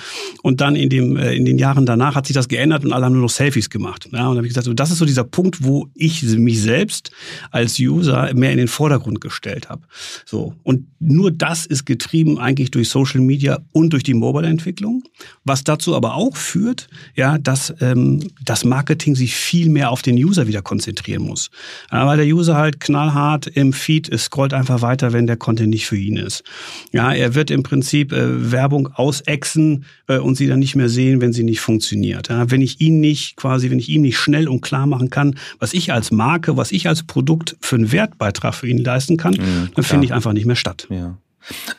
[0.42, 3.06] Und dann in, dem, äh, in den Jahren danach hat sich das geändert und alle
[3.06, 4.08] haben nur noch Selfies gemacht.
[4.12, 7.10] Ja, und habe ich gesagt, so, das ist so dieser Punkt, wo ich mich selbst
[7.50, 9.82] als User mehr in den Vordergrund gestellt habe.
[10.24, 10.54] So.
[10.62, 15.02] Und nur das ist getrieben eigentlich durch Social Media und durch die Mobile-Entwicklung.
[15.44, 20.16] Was dazu aber auch führt, ja, dass ähm, das Marketing sich viel mehr auf den
[20.16, 21.50] User wieder konzentrieren muss.
[21.90, 25.86] Ja, weil der User halt knallhart im Feed scrollt einfach weiter, wenn der Content nicht
[25.86, 26.44] für ihn ist.
[26.92, 31.22] Ja, er wird im Prinzip äh, Werbung ausexen äh, und sie dann nicht mehr sehen,
[31.22, 32.28] wenn sie nicht funktioniert.
[32.28, 35.36] Ja, wenn ich ihn nicht quasi, wenn ich ihm nicht schnell und klar machen kann,
[35.58, 39.32] was ich als Marke, was ich als Produkt für einen Wertbeitrag für ihn leisten kann,
[39.32, 40.88] mhm, dann finde ich einfach nicht mehr statt.
[40.90, 41.16] Ja.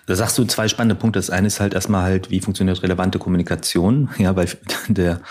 [0.08, 1.20] Da sagst du zwei spannende Punkte.
[1.20, 4.48] Das eine ist halt erstmal halt, wie funktioniert relevante Kommunikation, ja, weil
[4.88, 5.22] der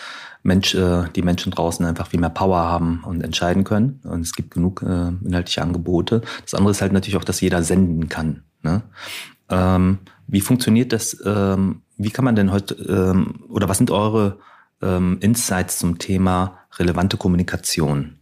[0.43, 4.01] Mensch, äh, die Menschen draußen einfach viel mehr Power haben und entscheiden können.
[4.05, 6.23] Und es gibt genug äh, inhaltliche Angebote.
[6.43, 8.45] Das andere ist halt natürlich auch, dass jeder senden kann.
[8.63, 8.83] Ne?
[9.51, 11.17] Ähm, wie funktioniert das?
[11.27, 14.39] Ähm, wie kann man denn heute, ähm, oder was sind eure
[14.81, 18.20] ähm, Insights zum Thema relevante Kommunikation?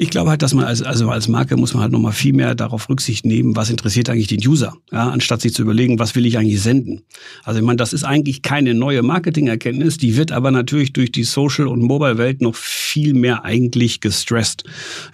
[0.00, 2.54] Ich glaube halt, dass man als, also als Marke muss man halt nochmal viel mehr
[2.54, 6.24] darauf Rücksicht nehmen, was interessiert eigentlich den User, ja, anstatt sich zu überlegen, was will
[6.24, 7.02] ich eigentlich senden.
[7.44, 11.24] Also ich meine, das ist eigentlich keine neue Marketingerkenntnis, die wird aber natürlich durch die
[11.24, 14.64] Social- und Mobile-Welt noch viel mehr eigentlich gestresst.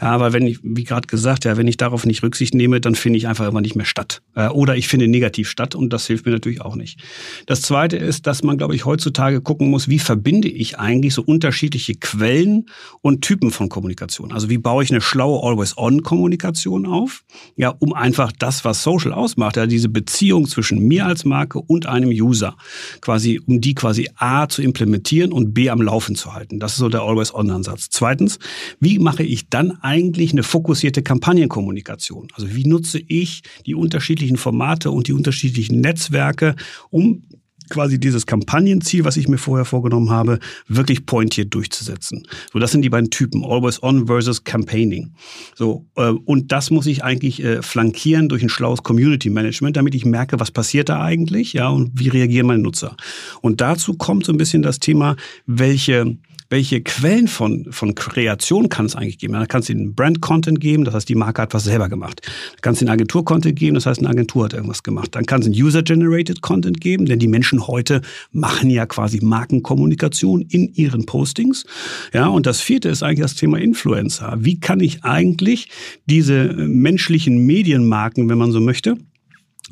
[0.00, 2.94] Ja, aber wenn ich, wie gerade gesagt, ja, wenn ich darauf nicht Rücksicht nehme, dann
[2.94, 4.22] finde ich einfach immer nicht mehr statt.
[4.36, 7.00] Äh, oder ich finde negativ statt und das hilft mir natürlich auch nicht.
[7.46, 11.22] Das zweite ist, dass man, glaube ich, heutzutage gucken muss, wie verbinde ich eigentlich so
[11.22, 12.66] unterschiedliche Quellen
[13.00, 14.30] und Typen von Kommunikation.
[14.30, 17.24] Also wie baue baue ich eine schlaue Always-On-Kommunikation auf,
[17.56, 21.86] ja, um einfach das, was Social ausmacht, ja, diese Beziehung zwischen mir als Marke und
[21.86, 22.58] einem User,
[23.00, 26.60] quasi, um die quasi A zu implementieren und B am Laufen zu halten.
[26.60, 27.88] Das ist so der Always-On-Ansatz.
[27.88, 28.38] Zweitens,
[28.78, 32.28] wie mache ich dann eigentlich eine fokussierte Kampagnenkommunikation?
[32.34, 36.54] Also wie nutze ich die unterschiedlichen Formate und die unterschiedlichen Netzwerke,
[36.90, 37.22] um
[37.68, 42.26] quasi dieses Kampagnenziel, was ich mir vorher vorgenommen habe, wirklich pointiert durchzusetzen.
[42.52, 45.12] So, das sind die beiden Typen, Always On versus Campaigning.
[45.54, 49.94] So, äh, und das muss ich eigentlich äh, flankieren durch ein schlaues Community Management, damit
[49.94, 52.96] ich merke, was passiert da eigentlich, ja, und wie reagieren meine Nutzer.
[53.40, 56.16] Und dazu kommt so ein bisschen das Thema, welche
[56.48, 59.34] welche Quellen von, von Kreation kann es eigentlich geben?
[59.34, 62.20] Da kannst du einen Brand-Content geben, das heißt, die Marke hat was selber gemacht.
[62.24, 65.14] Da kannst du einen Agentur-Content geben, das heißt, eine Agentur hat irgendwas gemacht.
[65.14, 68.00] Dann kann es einen User-Generated Content geben, denn die Menschen heute
[68.32, 71.64] machen ja quasi Markenkommunikation in ihren Postings.
[72.12, 74.36] Ja, und das vierte ist eigentlich das Thema Influencer.
[74.38, 75.68] Wie kann ich eigentlich
[76.06, 78.96] diese menschlichen Medienmarken, wenn man so möchte,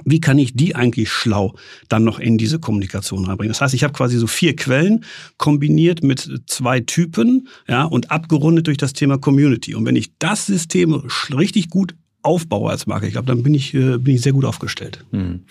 [0.05, 1.55] wie kann ich die eigentlich schlau
[1.89, 3.53] dann noch in diese Kommunikation reinbringen?
[3.53, 5.05] Das heißt, ich habe quasi so vier Quellen
[5.39, 9.75] kombiniert mit zwei Typen ja, und abgerundet durch das Thema Community.
[9.75, 10.95] Und wenn ich das System
[11.31, 14.47] richtig gut aufbaue als Marke, ich glaube, dann bin ich, äh, bin ich sehr gut
[14.47, 15.05] aufgestellt.
[15.13, 15.43] Hm.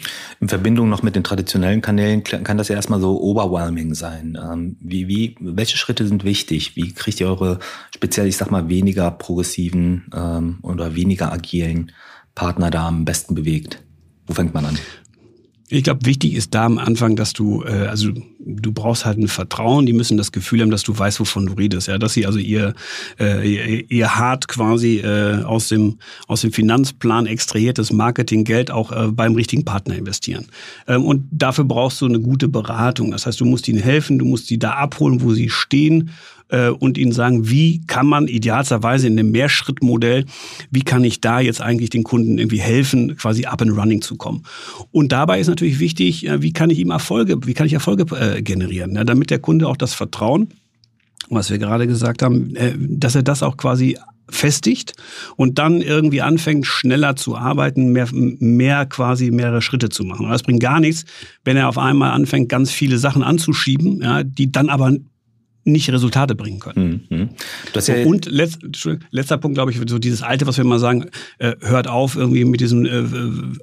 [0.42, 4.38] In Verbindung noch mit den traditionellen Kanälen kann das ja erstmal so overwhelming sein.
[4.44, 6.76] Ähm, wie, wie, welche Schritte sind wichtig?
[6.76, 7.60] Wie kriegt ihr eure
[7.96, 11.92] speziell, ich sag mal, weniger progressiven ähm, oder weniger agilen
[12.36, 13.84] Partner da am besten bewegt?
[14.28, 14.78] Wo fängt man an?
[15.70, 19.28] Ich glaube, wichtig ist da am Anfang, dass du, äh, also du brauchst halt ein
[19.28, 22.26] Vertrauen, die müssen das Gefühl haben, dass du weißt, wovon du redest, ja, dass sie
[22.26, 22.76] also ihr,
[23.20, 29.08] äh, ihr, ihr hart quasi äh, aus, dem, aus dem Finanzplan extrahiertes Marketinggeld auch äh,
[29.12, 30.46] beim richtigen Partner investieren.
[30.88, 33.12] Ähm, und dafür brauchst du eine gute Beratung.
[33.12, 36.12] Das heißt, du musst ihnen helfen, du musst sie da abholen, wo sie stehen
[36.50, 40.26] äh, und ihnen sagen, wie kann man idealsterweise in einem Mehrschrittmodell,
[40.72, 44.16] wie kann ich da jetzt eigentlich den Kunden irgendwie helfen, quasi up and running zu
[44.16, 44.44] kommen.
[44.92, 48.06] Und dabei ist natürlich wichtig, äh, wie kann ich ihm Erfolge, wie kann ich Erfolge
[48.16, 50.50] äh, generieren, ja, damit der Kunde auch das Vertrauen,
[51.30, 53.98] was wir gerade gesagt haben, äh, dass er das auch quasi
[54.30, 54.94] festigt
[55.36, 60.30] und dann irgendwie anfängt, schneller zu arbeiten, mehr, mehr quasi mehrere Schritte zu machen.
[60.30, 61.06] Das bringt gar nichts,
[61.44, 64.94] wenn er auf einmal anfängt, ganz viele Sachen anzuschieben, ja, die dann aber
[65.66, 67.06] nicht Resultate bringen können.
[67.10, 67.30] Mhm.
[67.88, 68.60] Ja und letzt,
[69.12, 71.06] letzter Punkt, glaube ich, so dieses alte, was wir immer sagen,
[71.40, 73.04] äh, hört auf, irgendwie mit diesem äh,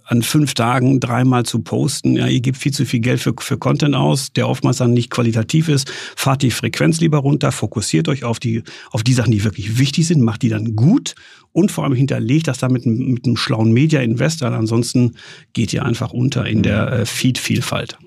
[0.05, 2.17] an fünf Tagen dreimal zu posten.
[2.17, 5.11] Ja, ihr gebt viel zu viel Geld für, für Content aus, der oftmals dann nicht
[5.11, 5.91] qualitativ ist.
[6.17, 10.07] Fahrt die Frequenz lieber runter, fokussiert euch auf die, auf die Sachen, die wirklich wichtig
[10.07, 11.15] sind, macht die dann gut
[11.53, 14.51] und vor allem hinterlegt das dann mit, mit einem schlauen Media-Investor.
[14.51, 15.17] Ansonsten
[15.53, 17.99] geht ihr einfach unter in der äh, Feed-Vielfalt.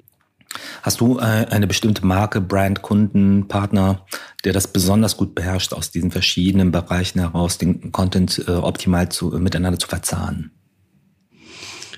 [0.82, 4.06] Hast du äh, eine bestimmte Marke, Brand, Kunden, Partner,
[4.44, 9.34] der das besonders gut beherrscht, aus diesen verschiedenen Bereichen heraus den Content äh, optimal zu,
[9.34, 10.52] äh, miteinander zu verzahnen?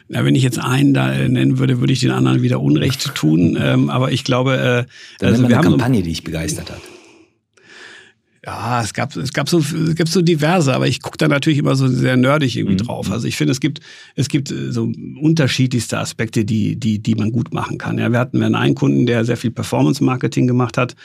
[0.07, 3.57] Ja, wenn ich jetzt einen da nennen würde, würde ich den anderen wieder Unrecht tun.
[3.65, 6.81] Ähm, aber ich glaube, äh, Dann also wir eine haben Kampagne, die dich begeistert hat.
[8.45, 11.57] Ja, es gab, es gab so, es gibt so diverse, aber ich gucke da natürlich
[11.57, 12.85] immer so sehr nerdig irgendwie mhm.
[12.85, 13.11] drauf.
[13.11, 13.79] Also ich finde, es gibt,
[14.15, 17.97] es gibt äh, so unterschiedlichste Aspekte, die, die, die man gut machen kann.
[17.97, 20.95] Ja, wir hatten einen Kunden, der sehr viel Performance-Marketing gemacht hat.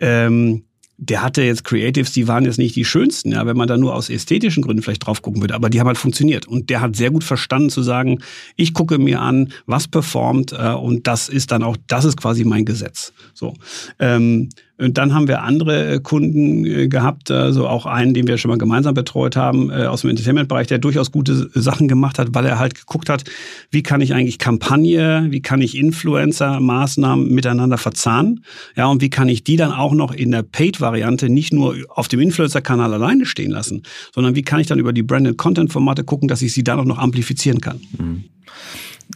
[0.00, 0.62] Ähm,
[0.98, 3.94] der hatte jetzt Creatives, die waren jetzt nicht die schönsten, ja, wenn man da nur
[3.94, 6.48] aus ästhetischen Gründen vielleicht drauf gucken würde, aber die haben halt funktioniert.
[6.48, 8.20] Und der hat sehr gut verstanden zu sagen,
[8.56, 12.44] ich gucke mir an, was performt äh, und das ist dann auch, das ist quasi
[12.44, 13.12] mein Gesetz.
[13.34, 13.52] So.
[13.98, 14.48] Ähm,
[14.78, 18.50] und dann haben wir andere äh, Kunden äh, gehabt, also auch einen, den wir schon
[18.50, 22.44] mal gemeinsam betreut haben äh, aus dem Entertainment-Bereich, der durchaus gute Sachen gemacht hat, weil
[22.44, 23.24] er halt geguckt hat,
[23.70, 28.44] wie kann ich eigentlich Kampagne, wie kann ich Influencer-Maßnahmen miteinander verzahnen,
[28.76, 32.08] ja, und wie kann ich die dann auch noch in der Paid-Variante nicht nur auf
[32.08, 33.82] dem Influencer-Kanal alleine stehen lassen,
[34.14, 36.84] sondern wie kann ich dann über die Branded Content-Formate gucken, dass ich sie dann auch
[36.84, 37.80] noch amplifizieren kann.
[37.98, 38.24] Mhm.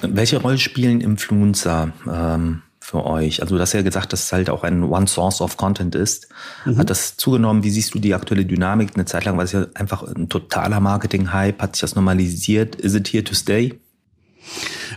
[0.00, 1.92] Welche Rolle spielen Influencer?
[2.10, 3.40] Ähm für euch?
[3.40, 6.28] Also du hast ja gesagt, dass es halt auch ein One Source of Content ist.
[6.64, 6.78] Mhm.
[6.78, 7.62] Hat das zugenommen?
[7.62, 8.90] Wie siehst du die aktuelle Dynamik?
[8.94, 11.62] Eine Zeit lang war es ja einfach ein totaler Marketing-Hype.
[11.62, 12.74] Hat sich das normalisiert?
[12.74, 13.78] Is it here to stay?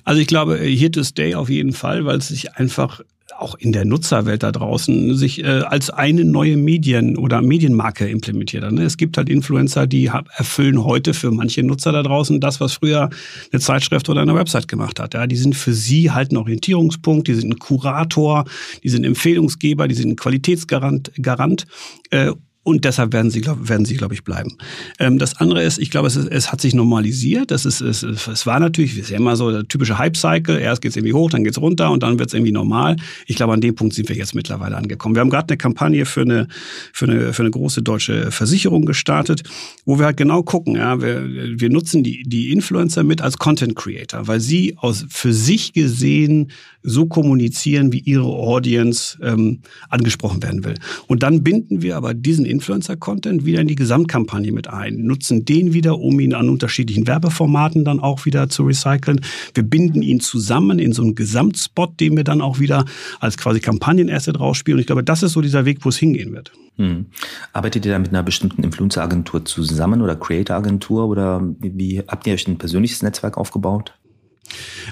[0.04, 3.02] Also ich glaube, here to stay auf jeden Fall, weil es sich einfach
[3.40, 8.72] auch in der Nutzerwelt da draußen sich äh, als eine neue Medien- oder Medienmarke implementiert.
[8.72, 8.84] Ne?
[8.84, 13.10] Es gibt halt Influencer, die erfüllen heute für manche Nutzer da draußen das, was früher
[13.52, 15.14] eine Zeitschrift oder eine Website gemacht hat.
[15.14, 18.46] Ja, die sind für sie halt ein Orientierungspunkt, die sind ein Kurator,
[18.84, 21.66] die sind Empfehlungsgeber, die sind ein Qualitätsgarant Garant,
[22.10, 22.32] äh,
[22.64, 24.58] und deshalb werden sie, glaub, werden sie, glaube ich, bleiben.
[24.98, 27.52] Ähm, das andere ist, ich glaube, es, es hat sich normalisiert.
[27.52, 30.60] Das ist, es, es war natürlich, ist ja immer so der typische Hype-Cycle.
[30.60, 32.96] Erst geht's irgendwie hoch, dann geht's runter und dann wird's irgendwie normal.
[33.28, 35.16] Ich glaube, an dem Punkt sind wir jetzt mittlerweile angekommen.
[35.16, 36.48] Wir haben gerade eine Kampagne für eine,
[36.94, 39.44] für, eine, für eine große deutsche Versicherung gestartet,
[39.86, 40.78] wo wir halt genau gucken.
[40.78, 45.34] Ja, wir, wir nutzen die, die Influencer mit als Content Creator, weil sie aus für
[45.34, 46.50] sich gesehen
[46.84, 50.76] so kommunizieren, wie ihre Audience ähm, angesprochen werden will.
[51.08, 55.74] Und dann binden wir aber diesen Influencer-Content wieder in die Gesamtkampagne mit ein, nutzen den
[55.74, 59.22] wieder, um ihn an unterschiedlichen Werbeformaten dann auch wieder zu recyceln.
[59.54, 62.86] Wir binden ihn zusammen in so einen Gesamtspot, den wir dann auch wieder
[63.20, 64.78] als quasi Kampagnenasset rausspielen.
[64.78, 66.52] Und ich glaube, das ist so dieser Weg, wo es hingehen wird.
[66.78, 67.08] Hm.
[67.52, 72.34] Arbeitet ihr da mit einer bestimmten Influencer-Agentur zusammen oder Creator-Agentur oder wie, wie habt ihr
[72.34, 73.94] euch ein persönliches Netzwerk aufgebaut?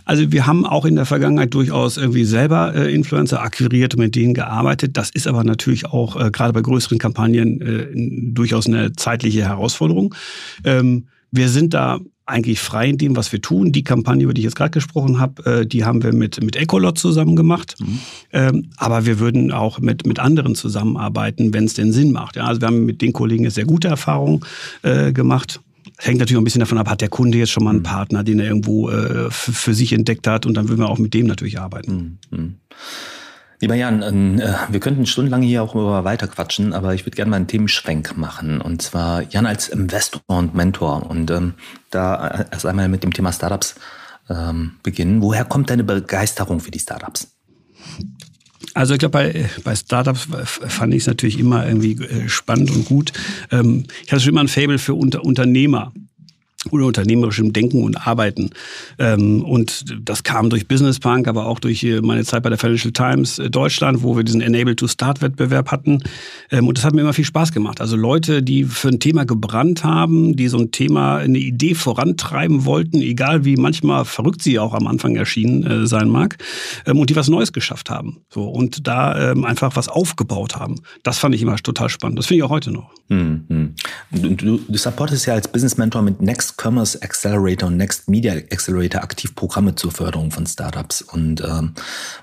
[0.05, 4.33] Also wir haben auch in der Vergangenheit durchaus irgendwie selber äh, Influencer akquiriert, mit denen
[4.33, 4.97] gearbeitet.
[4.97, 7.87] Das ist aber natürlich auch äh, gerade bei größeren Kampagnen äh,
[8.33, 10.15] durchaus eine zeitliche Herausforderung.
[10.63, 13.71] Ähm, wir sind da eigentlich frei in dem, was wir tun.
[13.71, 16.55] Die Kampagne, über die ich jetzt gerade gesprochen habe, äh, die haben wir mit, mit
[16.55, 17.75] Ecolot zusammen gemacht.
[17.79, 17.99] Mhm.
[18.31, 22.37] Ähm, aber wir würden auch mit, mit anderen zusammenarbeiten, wenn es denn Sinn macht.
[22.37, 24.45] Ja, also wir haben mit den Kollegen eine sehr gute Erfahrung
[24.83, 25.59] äh, gemacht
[26.01, 27.83] hängt natürlich auch ein bisschen davon ab, hat der Kunde jetzt schon mal einen mhm.
[27.83, 31.13] Partner, den er irgendwo äh, für sich entdeckt hat und dann würden wir auch mit
[31.13, 32.19] dem natürlich arbeiten.
[32.29, 32.37] Mhm.
[32.37, 32.55] mhm.
[33.61, 37.29] Lieber Jan, äh, wir könnten stundenlang hier auch über weiter quatschen, aber ich würde gerne
[37.29, 38.59] mal einen Themenschwenk machen.
[38.59, 41.07] Und zwar Jan als Investor und Mentor.
[41.07, 41.53] Und ähm,
[41.91, 43.75] da erst einmal mit dem Thema Startups
[44.31, 45.21] ähm, beginnen.
[45.21, 47.35] Woher kommt deine Begeisterung für die Startups?
[48.73, 52.85] Also ich glaube, bei, bei Startups fand ich es natürlich immer irgendwie äh, spannend und
[52.85, 53.11] gut.
[53.51, 55.93] Ähm, ich hatte schon immer ein Fable für Unter Unternehmer
[56.69, 58.51] oder unternehmerischem Denken und Arbeiten.
[58.99, 62.59] Ähm, und das kam durch Business Punk, aber auch durch äh, meine Zeit bei der
[62.59, 66.03] Financial Times äh, Deutschland, wo wir diesen Enable to Start Wettbewerb hatten.
[66.51, 67.81] Ähm, und das hat mir immer viel Spaß gemacht.
[67.81, 72.63] Also Leute, die für ein Thema gebrannt haben, die so ein Thema, eine Idee vorantreiben
[72.65, 76.37] wollten, egal wie manchmal verrückt sie auch am Anfang erschienen äh, sein mag,
[76.85, 78.21] ähm, und die was Neues geschafft haben.
[78.29, 80.75] So und da einfach was aufgebaut haben.
[81.03, 82.19] Das fand ich immer total spannend.
[82.19, 82.91] Das finde ich auch heute noch.
[83.09, 83.75] Hm, hm.
[84.11, 88.33] Du, du, du supportest ja als Business Mentor mit Next Commerce Accelerator und Next Media
[88.33, 91.01] Accelerator aktiv Programme zur Förderung von Startups.
[91.01, 91.73] Und ähm,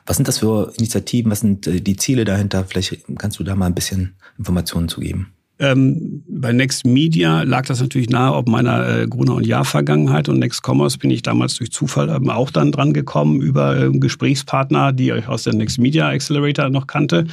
[0.07, 1.31] was sind das für Initiativen?
[1.31, 2.64] Was sind äh, die Ziele dahinter?
[2.64, 5.33] Vielleicht kannst du da mal ein bisschen Informationen zu geben.
[5.61, 10.38] Ähm, bei Next Media lag das natürlich nahe ob meiner äh, Gruner und Jahr-Vergangenheit und
[10.38, 14.93] Next Commerce bin ich damals durch Zufall ähm, auch dann dran gekommen über äh, Gesprächspartner,
[14.93, 17.27] die ich aus der Next Media Accelerator noch kannte.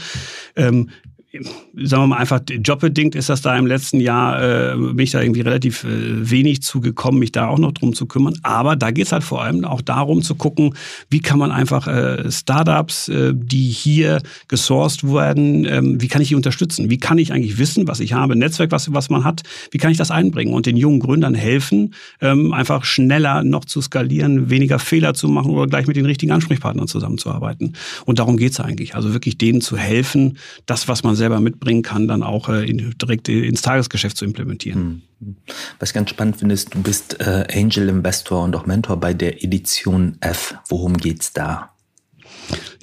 [1.43, 5.21] Sagen wir mal einfach jobbedingt ist das da im letzten Jahr, äh, bin ich da
[5.21, 5.87] irgendwie relativ äh,
[6.29, 8.39] wenig zugekommen, mich da auch noch drum zu kümmern.
[8.43, 10.75] Aber da geht es halt vor allem auch darum zu gucken,
[11.09, 16.29] wie kann man einfach äh, Startups, äh, die hier gesourced werden, ähm, wie kann ich
[16.29, 16.89] die unterstützen?
[16.89, 19.91] Wie kann ich eigentlich wissen, was ich habe, Netzwerk, was, was man hat, wie kann
[19.91, 24.79] ich das einbringen und den jungen Gründern helfen, ähm, einfach schneller noch zu skalieren, weniger
[24.79, 27.73] Fehler zu machen oder gleich mit den richtigen Ansprechpartnern zusammenzuarbeiten.
[28.05, 28.95] Und darum geht es eigentlich.
[28.95, 32.69] Also wirklich denen zu helfen, das, was man selbst selber mitbringen kann, dann auch äh,
[32.69, 35.01] in, direkt ins Tagesgeschäft zu implementieren.
[35.19, 35.37] Hm.
[35.79, 39.13] Was ich ganz spannend finde, ist, du bist äh, Angel Investor und auch Mentor bei
[39.15, 40.55] der Edition F.
[40.69, 41.71] Worum geht's da?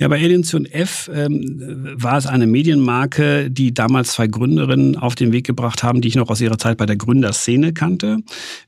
[0.02, 5.30] Ja, bei Edition F ähm, war es eine Medienmarke, die damals zwei Gründerinnen auf den
[5.30, 8.18] Weg gebracht haben, die ich noch aus ihrer Zeit bei der Gründerszene kannte,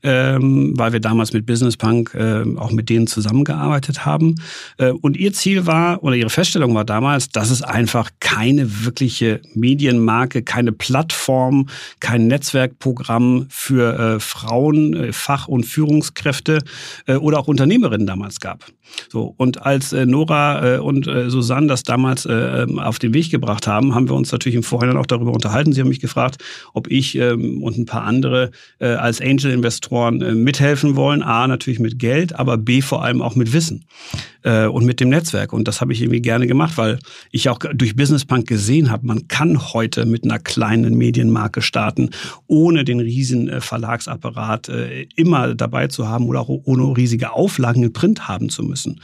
[0.01, 4.35] ähm, weil wir damals mit Business Punk äh, auch mit denen zusammengearbeitet haben.
[4.77, 9.41] Äh, und ihr Ziel war, oder ihre Feststellung war damals, dass es einfach keine wirkliche
[9.55, 11.67] Medienmarke, keine Plattform,
[11.99, 16.59] kein Netzwerkprogramm für äh, Frauen, äh, Fach- und Führungskräfte
[17.07, 18.63] äh, oder auch Unternehmerinnen damals gab.
[19.09, 23.31] So, und als äh, Nora und äh, Susanne das damals äh, ähm, auf den Weg
[23.31, 25.73] gebracht haben, haben wir uns natürlich im Vorhinein auch darüber unterhalten.
[25.73, 30.33] Sie haben mich gefragt, ob ich ähm, und ein paar andere äh, als Angel-Investoren äh,
[30.33, 31.23] mithelfen wollen.
[31.23, 33.85] A, natürlich mit Geld, aber B, vor allem auch mit Wissen
[34.45, 35.51] äh, und mit dem Netzwerk.
[35.51, 36.99] Und das habe ich irgendwie gerne gemacht, weil
[37.31, 42.11] ich auch durch Business Punk gesehen habe, man kann heute mit einer kleinen Medienmarke starten,
[42.47, 47.83] ohne den riesen äh, Verlagsapparat äh, immer dabei zu haben oder auch ohne riesige Auflagen
[47.83, 49.01] in Print haben zu müssen.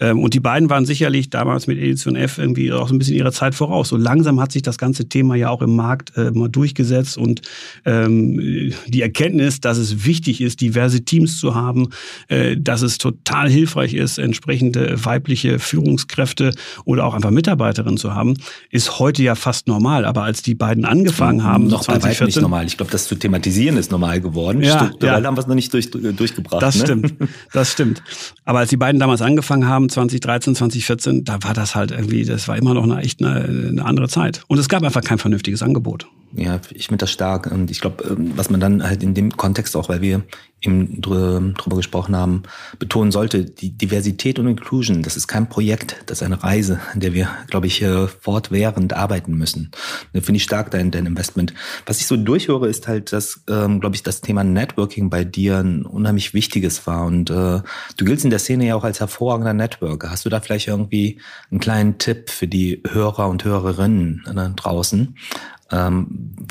[0.00, 3.16] Ähm, und die beiden waren sicherlich damals mit Edition F irgendwie auch so ein bisschen
[3.16, 3.88] ihrer Zeit voraus.
[3.88, 7.42] So langsam hat sich das ganze Thema ja auch im Markt äh, mal durchgesetzt und
[7.84, 11.88] ähm, die Erkenntnis, dass es wichtig ist, diverse Teams zu haben,
[12.28, 18.34] äh, dass es total hilfreich ist, entsprechende weibliche Führungskräfte oder auch einfach Mitarbeiterinnen zu haben,
[18.70, 20.04] ist heute ja fast normal.
[20.04, 22.66] Aber als die beiden angefangen haben, noch 2014, bei nicht normal.
[22.66, 24.62] Ich glaube, das zu thematisieren ist normal geworden.
[24.62, 25.26] Ja, Strukturell ja.
[25.26, 26.62] haben wir es noch nicht durch, durchgebracht.
[26.62, 26.84] Das ne?
[26.84, 27.14] stimmt,
[27.52, 28.02] das stimmt.
[28.44, 32.48] Aber als die beiden damals angefangen haben, 2013, 2014, da war das halt irgendwie, das
[32.48, 34.42] war immer noch eine echt eine, eine andere Zeit.
[34.48, 36.06] Und es gab einfach kein vernünftiges Angebot.
[36.36, 37.50] Ja, ich finde das stark.
[37.50, 40.22] Und ich glaube, ähm, was man dann halt in dem Kontext auch, weil wir
[40.60, 42.42] eben drüber gesprochen haben,
[42.78, 47.00] betonen sollte, die Diversität und Inclusion, das ist kein Projekt, das ist eine Reise, in
[47.00, 47.84] der wir, glaube ich,
[48.20, 49.70] fortwährend arbeiten müssen.
[50.12, 51.54] Da finde ich stark dein, dein Investment.
[51.86, 55.58] Was ich so durchhöre, ist halt, dass, ähm, glaube ich, das Thema Networking bei dir
[55.58, 57.04] ein unheimlich wichtiges war.
[57.04, 57.60] Und äh,
[57.96, 60.10] du giltst in der Szene ja auch als hervorragender Networker.
[60.10, 61.20] Hast du da vielleicht irgendwie
[61.50, 65.16] einen kleinen Tipp für die Hörer und Hörerinnen äh, draußen,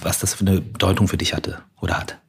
[0.02, 2.20] was das für eine Bedeutung für dich hatte oder hat?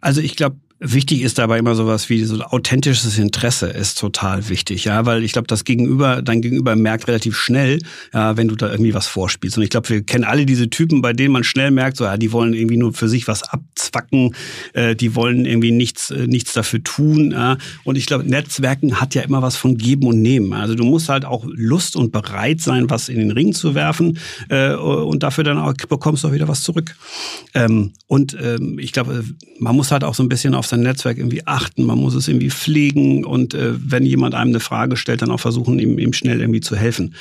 [0.00, 4.84] Also ich glaube, Wichtig ist dabei immer sowas wie so authentisches Interesse ist total wichtig,
[4.84, 7.80] ja, weil ich glaube, das Gegenüber, dein Gegenüber merkt relativ schnell,
[8.12, 9.56] ja, wenn du da irgendwie was vorspielst.
[9.56, 12.18] Und ich glaube, wir kennen alle diese Typen, bei denen man schnell merkt, so, ja,
[12.18, 14.34] die wollen irgendwie nur für sich was abzwacken,
[14.74, 17.30] äh, die wollen irgendwie nichts, äh, nichts dafür tun.
[17.30, 17.56] Ja.
[17.84, 20.52] Und ich glaube, Netzwerken hat ja immer was von Geben und Nehmen.
[20.52, 24.18] Also du musst halt auch Lust und bereit sein, was in den Ring zu werfen,
[24.50, 26.94] äh, und dafür dann auch bekommst du auch wieder was zurück.
[27.54, 29.24] Ähm, und ähm, ich glaube,
[29.58, 32.28] man muss halt auch so ein bisschen auf sein Netzwerk irgendwie achten, man muss es
[32.28, 36.12] irgendwie pflegen und äh, wenn jemand einem eine Frage stellt, dann auch versuchen, ihm, ihm
[36.12, 37.14] schnell irgendwie zu helfen.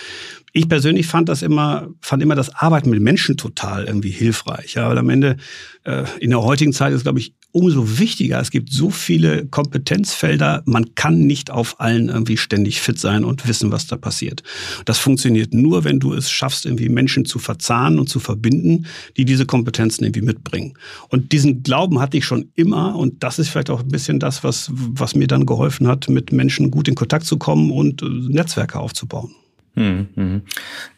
[0.55, 4.75] Ich persönlich fand das immer, fand immer das Arbeiten mit Menschen total irgendwie hilfreich.
[4.75, 5.37] Ja, weil am Ende
[5.83, 8.39] äh, in der heutigen Zeit ist, glaube ich, umso wichtiger.
[8.39, 13.47] Es gibt so viele Kompetenzfelder, man kann nicht auf allen irgendwie ständig fit sein und
[13.47, 14.43] wissen, was da passiert.
[14.85, 18.85] Das funktioniert nur, wenn du es schaffst, irgendwie Menschen zu verzahnen und zu verbinden,
[19.17, 20.75] die diese Kompetenzen irgendwie mitbringen.
[21.09, 24.43] Und diesen Glauben hatte ich schon immer und das ist vielleicht auch ein bisschen das,
[24.43, 28.05] was, was mir dann geholfen hat, mit Menschen gut in Kontakt zu kommen und äh,
[28.05, 29.31] Netzwerke aufzubauen.
[29.75, 30.41] Hm, hm.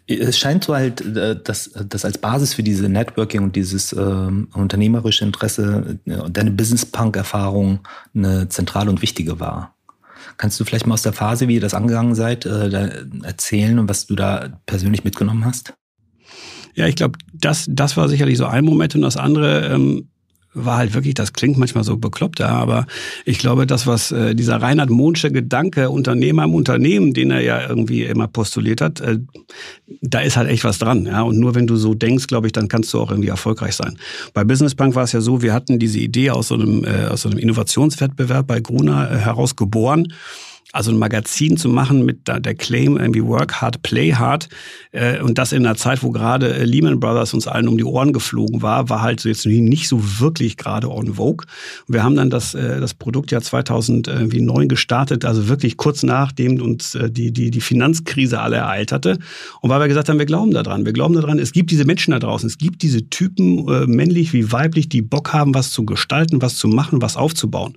[0.07, 3.99] Es scheint so halt, äh, dass das als Basis für diese Networking und dieses äh,
[4.53, 7.79] unternehmerische Interesse äh, deine Business-Punk-Erfahrung
[8.13, 9.75] eine zentrale und wichtige war.
[10.37, 13.89] Kannst du vielleicht mal aus der Phase, wie ihr das angegangen seid, äh, erzählen und
[13.89, 15.73] was du da persönlich mitgenommen hast?
[16.73, 20.09] Ja, ich glaube, das, das war sicherlich so ein Moment und das andere, ähm,
[20.55, 22.87] war halt wirklich, das klingt manchmal so bekloppt, ja, aber
[23.25, 27.67] ich glaube, das, was äh, dieser Reinhard Mohnsche Gedanke, Unternehmer im Unternehmen, den er ja
[27.67, 29.19] irgendwie immer postuliert hat, äh,
[30.01, 31.05] da ist halt echt was dran.
[31.05, 31.21] Ja?
[31.21, 33.97] Und nur wenn du so denkst, glaube ich, dann kannst du auch irgendwie erfolgreich sein.
[34.33, 37.07] Bei Business Bank war es ja so, wir hatten diese Idee aus so einem, äh,
[37.07, 40.07] aus so einem Innovationswettbewerb bei Gruner äh, heraus geboren
[40.75, 44.49] also ein Magazin zu machen mit der Claim irgendwie Work Hard, Play Hard
[44.91, 47.85] äh, und das in einer Zeit, wo gerade äh, Lehman Brothers uns allen um die
[47.85, 51.47] Ohren geflogen war, war halt jetzt nicht so wirklich gerade on vogue.
[51.87, 56.97] Wir haben dann das, äh, das Produkt ja 2009 gestartet, also wirklich kurz nachdem uns
[57.09, 59.17] die, die, die Finanzkrise alle ereilt hatte.
[59.61, 62.11] Und weil wir gesagt haben, wir glauben daran, wir glauben daran, es gibt diese Menschen
[62.11, 66.41] da draußen, es gibt diese Typen, männlich wie weiblich, die Bock haben, was zu gestalten,
[66.41, 67.75] was zu machen, was aufzubauen.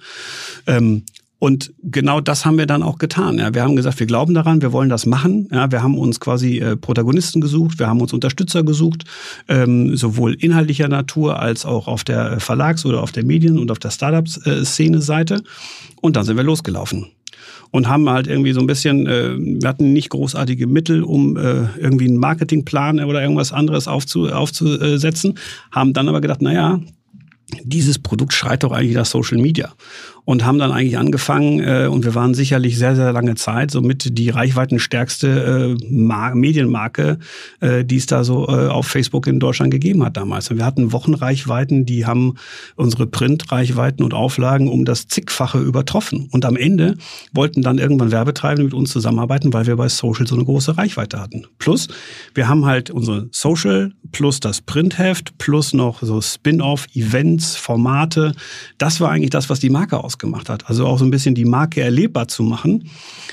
[0.66, 1.04] Ähm,
[1.38, 3.38] und genau das haben wir dann auch getan.
[3.38, 5.48] Ja, wir haben gesagt, wir glauben daran, wir wollen das machen.
[5.52, 9.04] Ja, wir haben uns quasi äh, Protagonisten gesucht, wir haben uns Unterstützer gesucht,
[9.46, 13.78] ähm, sowohl inhaltlicher Natur als auch auf der Verlags- oder auf der Medien- und auf
[13.78, 15.42] der Startup-Szene-Seite.
[16.00, 17.06] Und dann sind wir losgelaufen
[17.70, 21.66] und haben halt irgendwie so ein bisschen, äh, wir hatten nicht großartige Mittel, um äh,
[21.78, 25.38] irgendwie einen Marketingplan oder irgendwas anderes aufzu, aufzusetzen,
[25.70, 26.80] haben dann aber gedacht, naja,
[27.62, 29.72] dieses Produkt schreit doch eigentlich nach Social Media.
[30.28, 34.18] Und haben dann eigentlich angefangen äh, und wir waren sicherlich sehr, sehr lange Zeit somit
[34.18, 37.18] die reichweitenstärkste äh, Medienmarke,
[37.60, 40.50] äh, die es da so äh, auf Facebook in Deutschland gegeben hat damals.
[40.50, 42.34] Und wir hatten Wochenreichweiten, die haben
[42.76, 46.28] unsere Printreichweiten und Auflagen um das zigfache übertroffen.
[46.30, 46.96] Und am Ende
[47.32, 51.22] wollten dann irgendwann Werbetreibende mit uns zusammenarbeiten, weil wir bei Social so eine große Reichweite
[51.22, 51.46] hatten.
[51.58, 51.88] Plus,
[52.34, 58.34] wir haben halt unsere Social plus das Printheft plus noch so Spin-off, Events, Formate.
[58.76, 60.68] Das war eigentlich das, was die Marke ausgemacht hat.
[60.68, 62.88] Also auch so ein bisschen die Marke erlebbar zu machen,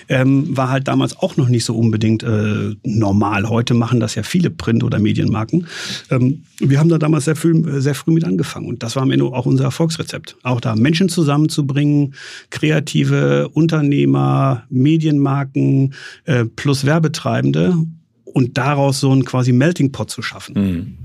[0.07, 3.49] ähm, war halt damals auch noch nicht so unbedingt äh, normal.
[3.49, 5.67] Heute machen das ja viele Print- oder Medienmarken.
[6.11, 9.11] Ähm, wir haben da damals sehr früh, sehr früh mit angefangen und das war am
[9.11, 10.37] Ende auch unser Erfolgsrezept.
[10.43, 12.13] Auch da Menschen zusammenzubringen,
[12.49, 15.93] kreative Unternehmer, Medienmarken
[16.25, 17.75] äh, plus Werbetreibende
[18.25, 20.53] und daraus so einen quasi Melting Pot zu schaffen.
[20.55, 20.97] Mhm.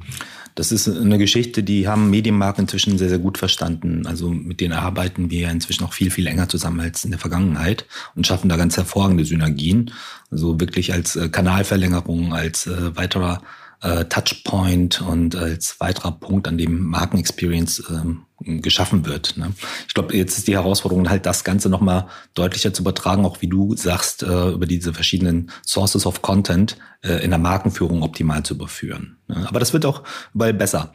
[0.60, 4.06] Das ist eine Geschichte, die haben Medienmarken inzwischen sehr, sehr gut verstanden.
[4.06, 7.86] Also mit denen arbeiten wir inzwischen noch viel, viel enger zusammen als in der Vergangenheit
[8.14, 9.90] und schaffen da ganz hervorragende Synergien.
[10.30, 13.40] Also wirklich als äh, Kanalverlängerung, als äh, weiterer
[13.80, 19.36] äh, Touchpoint und als weiterer Punkt, an dem Markenexperience ähm, geschaffen wird.
[19.36, 19.52] Ne?
[19.86, 23.48] Ich glaube, jetzt ist die Herausforderung halt, das Ganze nochmal deutlicher zu übertragen, auch wie
[23.48, 28.54] du sagst, äh, über diese verschiedenen Sources of Content äh, in der Markenführung optimal zu
[28.54, 29.18] überführen.
[29.28, 29.46] Ne?
[29.48, 30.02] Aber das wird auch
[30.34, 30.92] überall besser.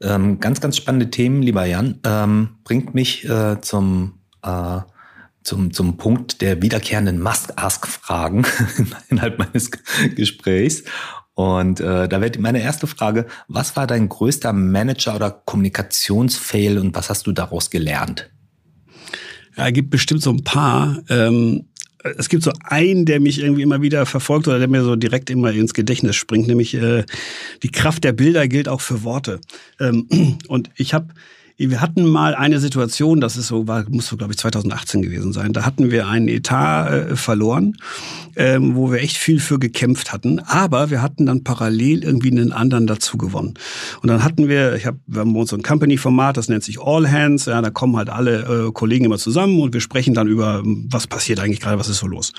[0.00, 4.80] Ähm, ganz, ganz spannende Themen, lieber Jan, ähm, bringt mich äh, zum äh,
[5.44, 8.46] zum, zum Punkt der wiederkehrenden Must-Ask-Fragen
[9.08, 9.70] innerhalb meines
[10.16, 10.84] Gesprächs.
[11.34, 16.94] Und äh, da wäre meine erste Frage, was war dein größter Manager- oder Kommunikationsfail und
[16.94, 18.30] was hast du daraus gelernt?
[19.56, 21.02] Ja, gibt bestimmt so ein paar.
[21.08, 21.66] Ähm,
[22.18, 25.30] es gibt so einen, der mich irgendwie immer wieder verfolgt oder der mir so direkt
[25.30, 27.04] immer ins Gedächtnis springt, nämlich äh,
[27.62, 29.40] die Kraft der Bilder gilt auch für Worte.
[29.80, 31.08] Ähm, und ich habe
[31.56, 35.32] wir hatten mal eine Situation, das ist so, war, muss so, glaube ich, 2018 gewesen
[35.32, 35.52] sein.
[35.52, 37.76] Da hatten wir einen Etat äh, verloren,
[38.34, 40.40] ähm, wo wir echt viel für gekämpft hatten.
[40.40, 43.54] Aber wir hatten dann parallel irgendwie einen anderen dazu gewonnen.
[44.02, 46.80] Und dann hatten wir, ich hab, wir haben uns so ein Company-Format, das nennt sich
[46.80, 47.44] All Hands.
[47.44, 51.06] Ja, da kommen halt alle äh, Kollegen immer zusammen und wir sprechen dann über, was
[51.06, 52.32] passiert eigentlich gerade, was ist so los.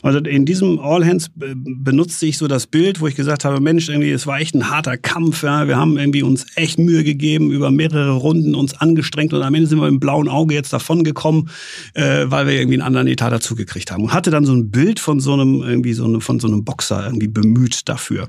[0.00, 3.60] Und in diesem All Hands äh, benutzte ich so das Bild, wo ich gesagt habe,
[3.60, 5.42] Mensch, irgendwie, es war echt ein harter Kampf.
[5.42, 5.68] Ja.
[5.68, 9.54] Wir haben irgendwie uns echt Mühe gegeben über mehrere Runden Runden uns angestrengt und am
[9.54, 11.50] Ende sind wir im blauen Auge jetzt davon gekommen,
[11.94, 14.04] äh, weil wir irgendwie einen anderen Etat dazugekriegt haben.
[14.04, 16.64] Und hatte dann so ein Bild von so einem, irgendwie so eine, von so einem
[16.64, 18.28] Boxer irgendwie bemüht dafür.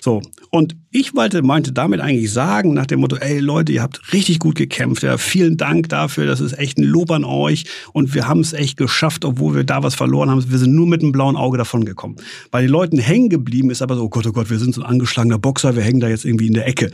[0.00, 0.22] So.
[0.50, 4.38] Und ich wollte, meinte damit eigentlich sagen, nach dem Motto, ey Leute, ihr habt richtig
[4.38, 5.02] gut gekämpft.
[5.02, 6.26] Ja, vielen Dank dafür.
[6.26, 7.64] Das ist echt ein Lob an euch.
[7.92, 10.50] Und wir haben es echt geschafft, obwohl wir da was verloren haben.
[10.50, 12.16] Wir sind nur mit einem blauen Auge davon gekommen.
[12.50, 14.82] Bei den Leuten hängen geblieben ist aber so, oh Gott, oh Gott, wir sind so
[14.82, 16.90] ein angeschlagener Boxer, wir hängen da jetzt irgendwie in der Ecke.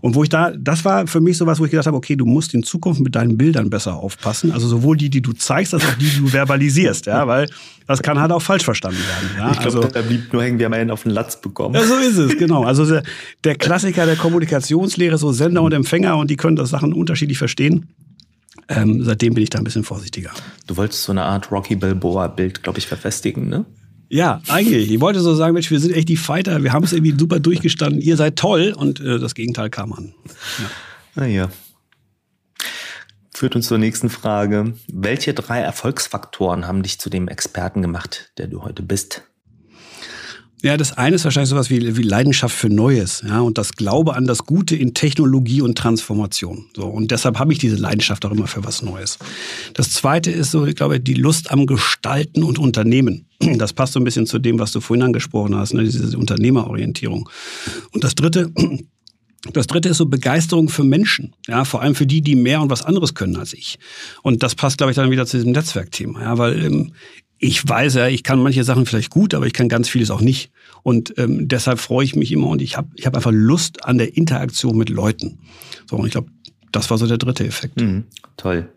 [0.00, 2.16] Und wo ich da, das war für mich so was, wo ich gedacht habe, okay,
[2.16, 4.52] du musst in Zukunft mit deinen Bildern besser aufpassen.
[4.52, 7.46] Also sowohl die, die du zeigst, als auch die, die du verbalisierst, ja, weil
[7.86, 9.30] das kann halt auch falsch verstanden werden.
[9.36, 9.52] Ja?
[9.52, 11.74] Ich glaube, also, da blieb nur hängen, wir haben einen auf den Latz bekommen.
[11.74, 12.64] Ja, so ist es, genau.
[12.64, 13.02] Also der,
[13.44, 17.88] der Klassiker der Kommunikationslehre, so Sender und Empfänger und die können das Sachen unterschiedlich verstehen.
[18.68, 20.30] Ähm, seitdem bin ich da ein bisschen vorsichtiger.
[20.66, 23.66] Du wolltest so eine Art Rocky Balboa-Bild, glaube ich, verfestigen, ne?
[24.08, 24.90] Ja, eigentlich.
[24.90, 27.38] Ich wollte so sagen, Mensch, wir sind echt die Fighter, wir haben es irgendwie super
[27.38, 30.14] durchgestanden, ihr seid toll und äh, das Gegenteil kam an.
[30.58, 31.22] Ja.
[31.22, 31.48] Naja,
[33.40, 34.74] führt uns zur nächsten Frage.
[34.92, 39.22] Welche drei Erfolgsfaktoren haben dich zu dem Experten gemacht, der du heute bist?
[40.62, 44.14] Ja, das eine ist wahrscheinlich sowas wie, wie Leidenschaft für Neues, ja, und das Glaube
[44.14, 46.66] an das Gute in Technologie und Transformation.
[46.76, 49.16] So, und deshalb habe ich diese Leidenschaft auch immer für was Neues.
[49.72, 53.26] Das zweite ist so, ich glaube, die Lust am Gestalten und Unternehmen.
[53.56, 57.30] Das passt so ein bisschen zu dem, was du vorhin angesprochen hast, ne, diese Unternehmerorientierung.
[57.92, 58.52] Und das dritte
[59.52, 62.70] das dritte ist so Begeisterung für Menschen, ja, vor allem für die, die mehr und
[62.70, 63.78] was anderes können als ich.
[64.22, 66.92] Und das passt, glaube ich, dann wieder zu diesem Netzwerkthema, ja, weil ähm,
[67.38, 70.20] ich weiß ja, ich kann manche Sachen vielleicht gut, aber ich kann ganz vieles auch
[70.20, 70.52] nicht.
[70.82, 73.96] Und ähm, deshalb freue ich mich immer und ich habe ich hab einfach Lust an
[73.96, 75.38] der Interaktion mit Leuten.
[75.88, 76.30] So, und ich glaube,
[76.70, 77.80] das war so der dritte Effekt.
[77.80, 78.04] Mhm,
[78.36, 78.68] toll.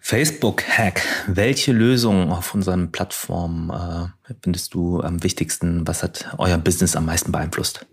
[0.00, 1.02] Facebook-Hack.
[1.26, 5.86] Welche Lösung auf unseren Plattformen äh, findest du am wichtigsten?
[5.86, 7.86] Was hat euer Business am meisten beeinflusst?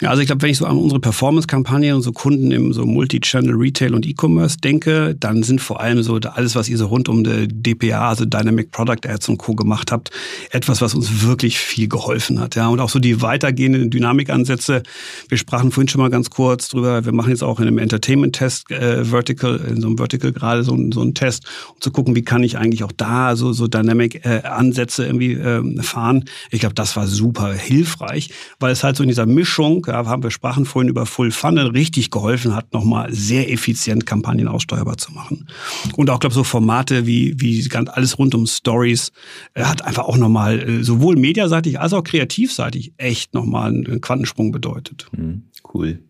[0.00, 2.84] Ja, also ich glaube, wenn ich so an unsere Performance-Kampagne und so Kunden im so
[2.84, 7.08] Multi-Channel Retail und E-Commerce denke, dann sind vor allem so alles, was ihr so rund
[7.08, 9.54] um die DPA, also Dynamic Product Ads und Co.
[9.54, 10.10] gemacht habt,
[10.50, 12.56] etwas, was uns wirklich viel geholfen hat.
[12.56, 14.82] Ja, und auch so die weitergehenden Dynamikansätze.
[15.28, 17.04] Wir sprachen vorhin schon mal ganz kurz drüber.
[17.04, 20.76] Wir machen jetzt auch in einem Entertainment-Test äh, Vertical, in so einem Vertical gerade so,
[20.92, 25.04] so einen Test, um zu gucken, wie kann ich eigentlich auch da so, so Dynamic-Ansätze
[25.04, 26.24] äh, irgendwie äh, fahren.
[26.50, 30.22] Ich glaube, das war super hilfreich, weil es halt so in dieser Mischung Ja, haben
[30.22, 35.12] wir sprachen vorhin über Full Funnel, richtig geholfen hat, nochmal sehr effizient Kampagnen aussteuerbar zu
[35.12, 35.48] machen.
[35.96, 39.12] Und auch, glaube so Formate wie, wie ganz alles rund um Stories
[39.54, 44.52] äh, hat einfach auch nochmal äh, sowohl mediaseitig als auch kreativseitig echt nochmal einen Quantensprung
[44.52, 45.06] bedeutet.
[45.12, 46.00] Mhm, cool.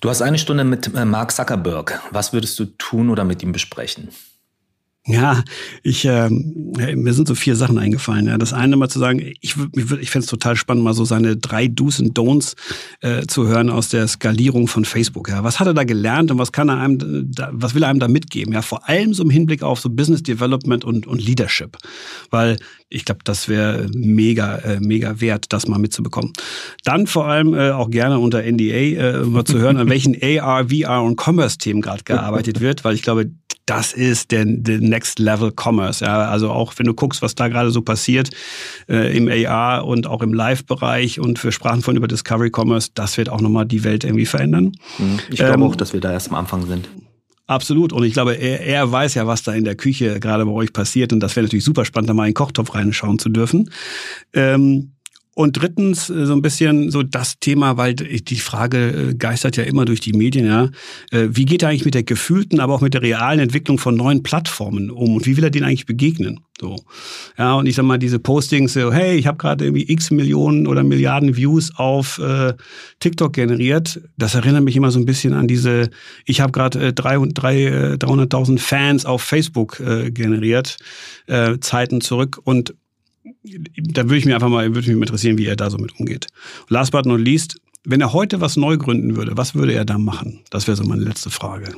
[0.00, 2.00] Du hast eine Stunde mit äh, Mark Zuckerberg.
[2.10, 4.08] Was würdest du tun oder mit ihm besprechen?
[5.04, 5.42] Ja,
[5.82, 8.28] ich äh, mir sind so vier Sachen eingefallen.
[8.28, 8.38] Ja.
[8.38, 11.36] Das eine mal zu sagen, ich, ich, ich fände es total spannend, mal so seine
[11.36, 12.54] drei Do's und Don'ts
[13.00, 15.28] äh, zu hören aus der Skalierung von Facebook.
[15.28, 15.42] Ja.
[15.42, 17.98] Was hat er da gelernt und was kann er einem, da, was will er einem
[17.98, 18.54] da mitgeben?
[18.54, 21.78] Ja, vor allem so im Hinblick auf so Business Development und, und Leadership.
[22.30, 22.58] Weil
[22.92, 26.32] ich glaube, das wäre mega, äh, mega wert, das mal mitzubekommen.
[26.84, 30.68] Dann vor allem äh, auch gerne unter NDA äh, mal zu hören, an welchen AR,
[30.68, 33.30] VR und Commerce-Themen gerade gearbeitet wird, weil ich glaube,
[33.66, 36.04] das ist der, der Next Level Commerce.
[36.04, 38.30] Ja, also auch wenn du guckst, was da gerade so passiert
[38.88, 43.16] äh, im AR und auch im Live-Bereich und wir sprachen von über Discovery Commerce, das
[43.16, 44.72] wird auch nochmal die Welt irgendwie verändern.
[44.98, 45.20] Mhm.
[45.30, 46.88] Ich glaube ähm, auch, dass wir da erst am Anfang sind.
[47.46, 47.92] Absolut.
[47.92, 50.72] Und ich glaube, er, er weiß ja, was da in der Küche gerade bei euch
[50.72, 51.12] passiert.
[51.12, 53.70] Und das wäre natürlich super spannend, da mal in den Kochtopf reinschauen zu dürfen.
[54.32, 54.92] Ähm,
[55.34, 59.64] und drittens äh, so ein bisschen so das Thema, weil die Frage äh, geistert ja
[59.64, 60.68] immer durch die Medien, ja.
[61.10, 63.96] Äh, wie geht er eigentlich mit der gefühlten, aber auch mit der realen Entwicklung von
[63.96, 66.40] neuen Plattformen um und wie will er denen eigentlich begegnen?
[66.60, 66.76] So.
[67.38, 70.66] Ja, und ich sag mal, diese Postings, so, hey, ich habe gerade irgendwie x Millionen
[70.66, 72.52] oder Milliarden Views auf äh,
[73.00, 74.00] TikTok generiert.
[74.16, 75.90] Das erinnert mich immer so ein bisschen an diese,
[76.24, 80.76] ich habe gerade äh, 300.000 Fans auf Facebook äh, generiert,
[81.26, 82.38] äh, Zeiten zurück.
[82.44, 82.74] Und
[83.44, 86.28] da würde ich mir einfach mal, würde mich interessieren, wie er da so mit umgeht.
[86.68, 89.98] last but not least, wenn er heute was neu gründen würde, was würde er da
[89.98, 90.40] machen?
[90.50, 91.74] Das wäre so meine letzte Frage.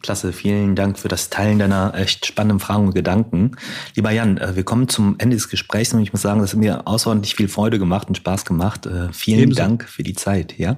[0.00, 3.52] Klasse, vielen Dank für das Teilen deiner echt spannenden Fragen und Gedanken.
[3.94, 6.58] Lieber Jan, äh, wir kommen zum Ende des Gesprächs und ich muss sagen, das hat
[6.58, 8.86] mir außerordentlich viel Freude gemacht und Spaß gemacht.
[8.86, 9.62] Äh, vielen Ebenso.
[9.62, 10.76] Dank für die Zeit, ja?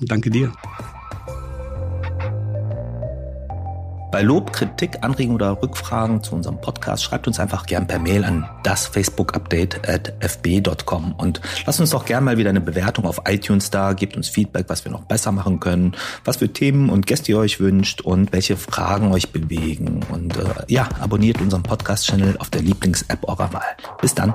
[0.00, 0.52] Danke dir.
[4.12, 8.24] Bei Lob, Kritik, Anregungen oder Rückfragen zu unserem Podcast schreibt uns einfach gern per Mail
[8.24, 13.06] an das Facebook Update at fb.com und lasst uns doch gern mal wieder eine Bewertung
[13.06, 15.96] auf iTunes da, gebt uns Feedback, was wir noch besser machen können,
[16.26, 20.00] was für Themen und Gäste ihr euch wünscht und welche Fragen euch bewegen.
[20.12, 23.76] Und äh, ja, abonniert unseren Podcast-Channel auf der Lieblings-App eurer Wahl.
[24.02, 24.34] Bis dann.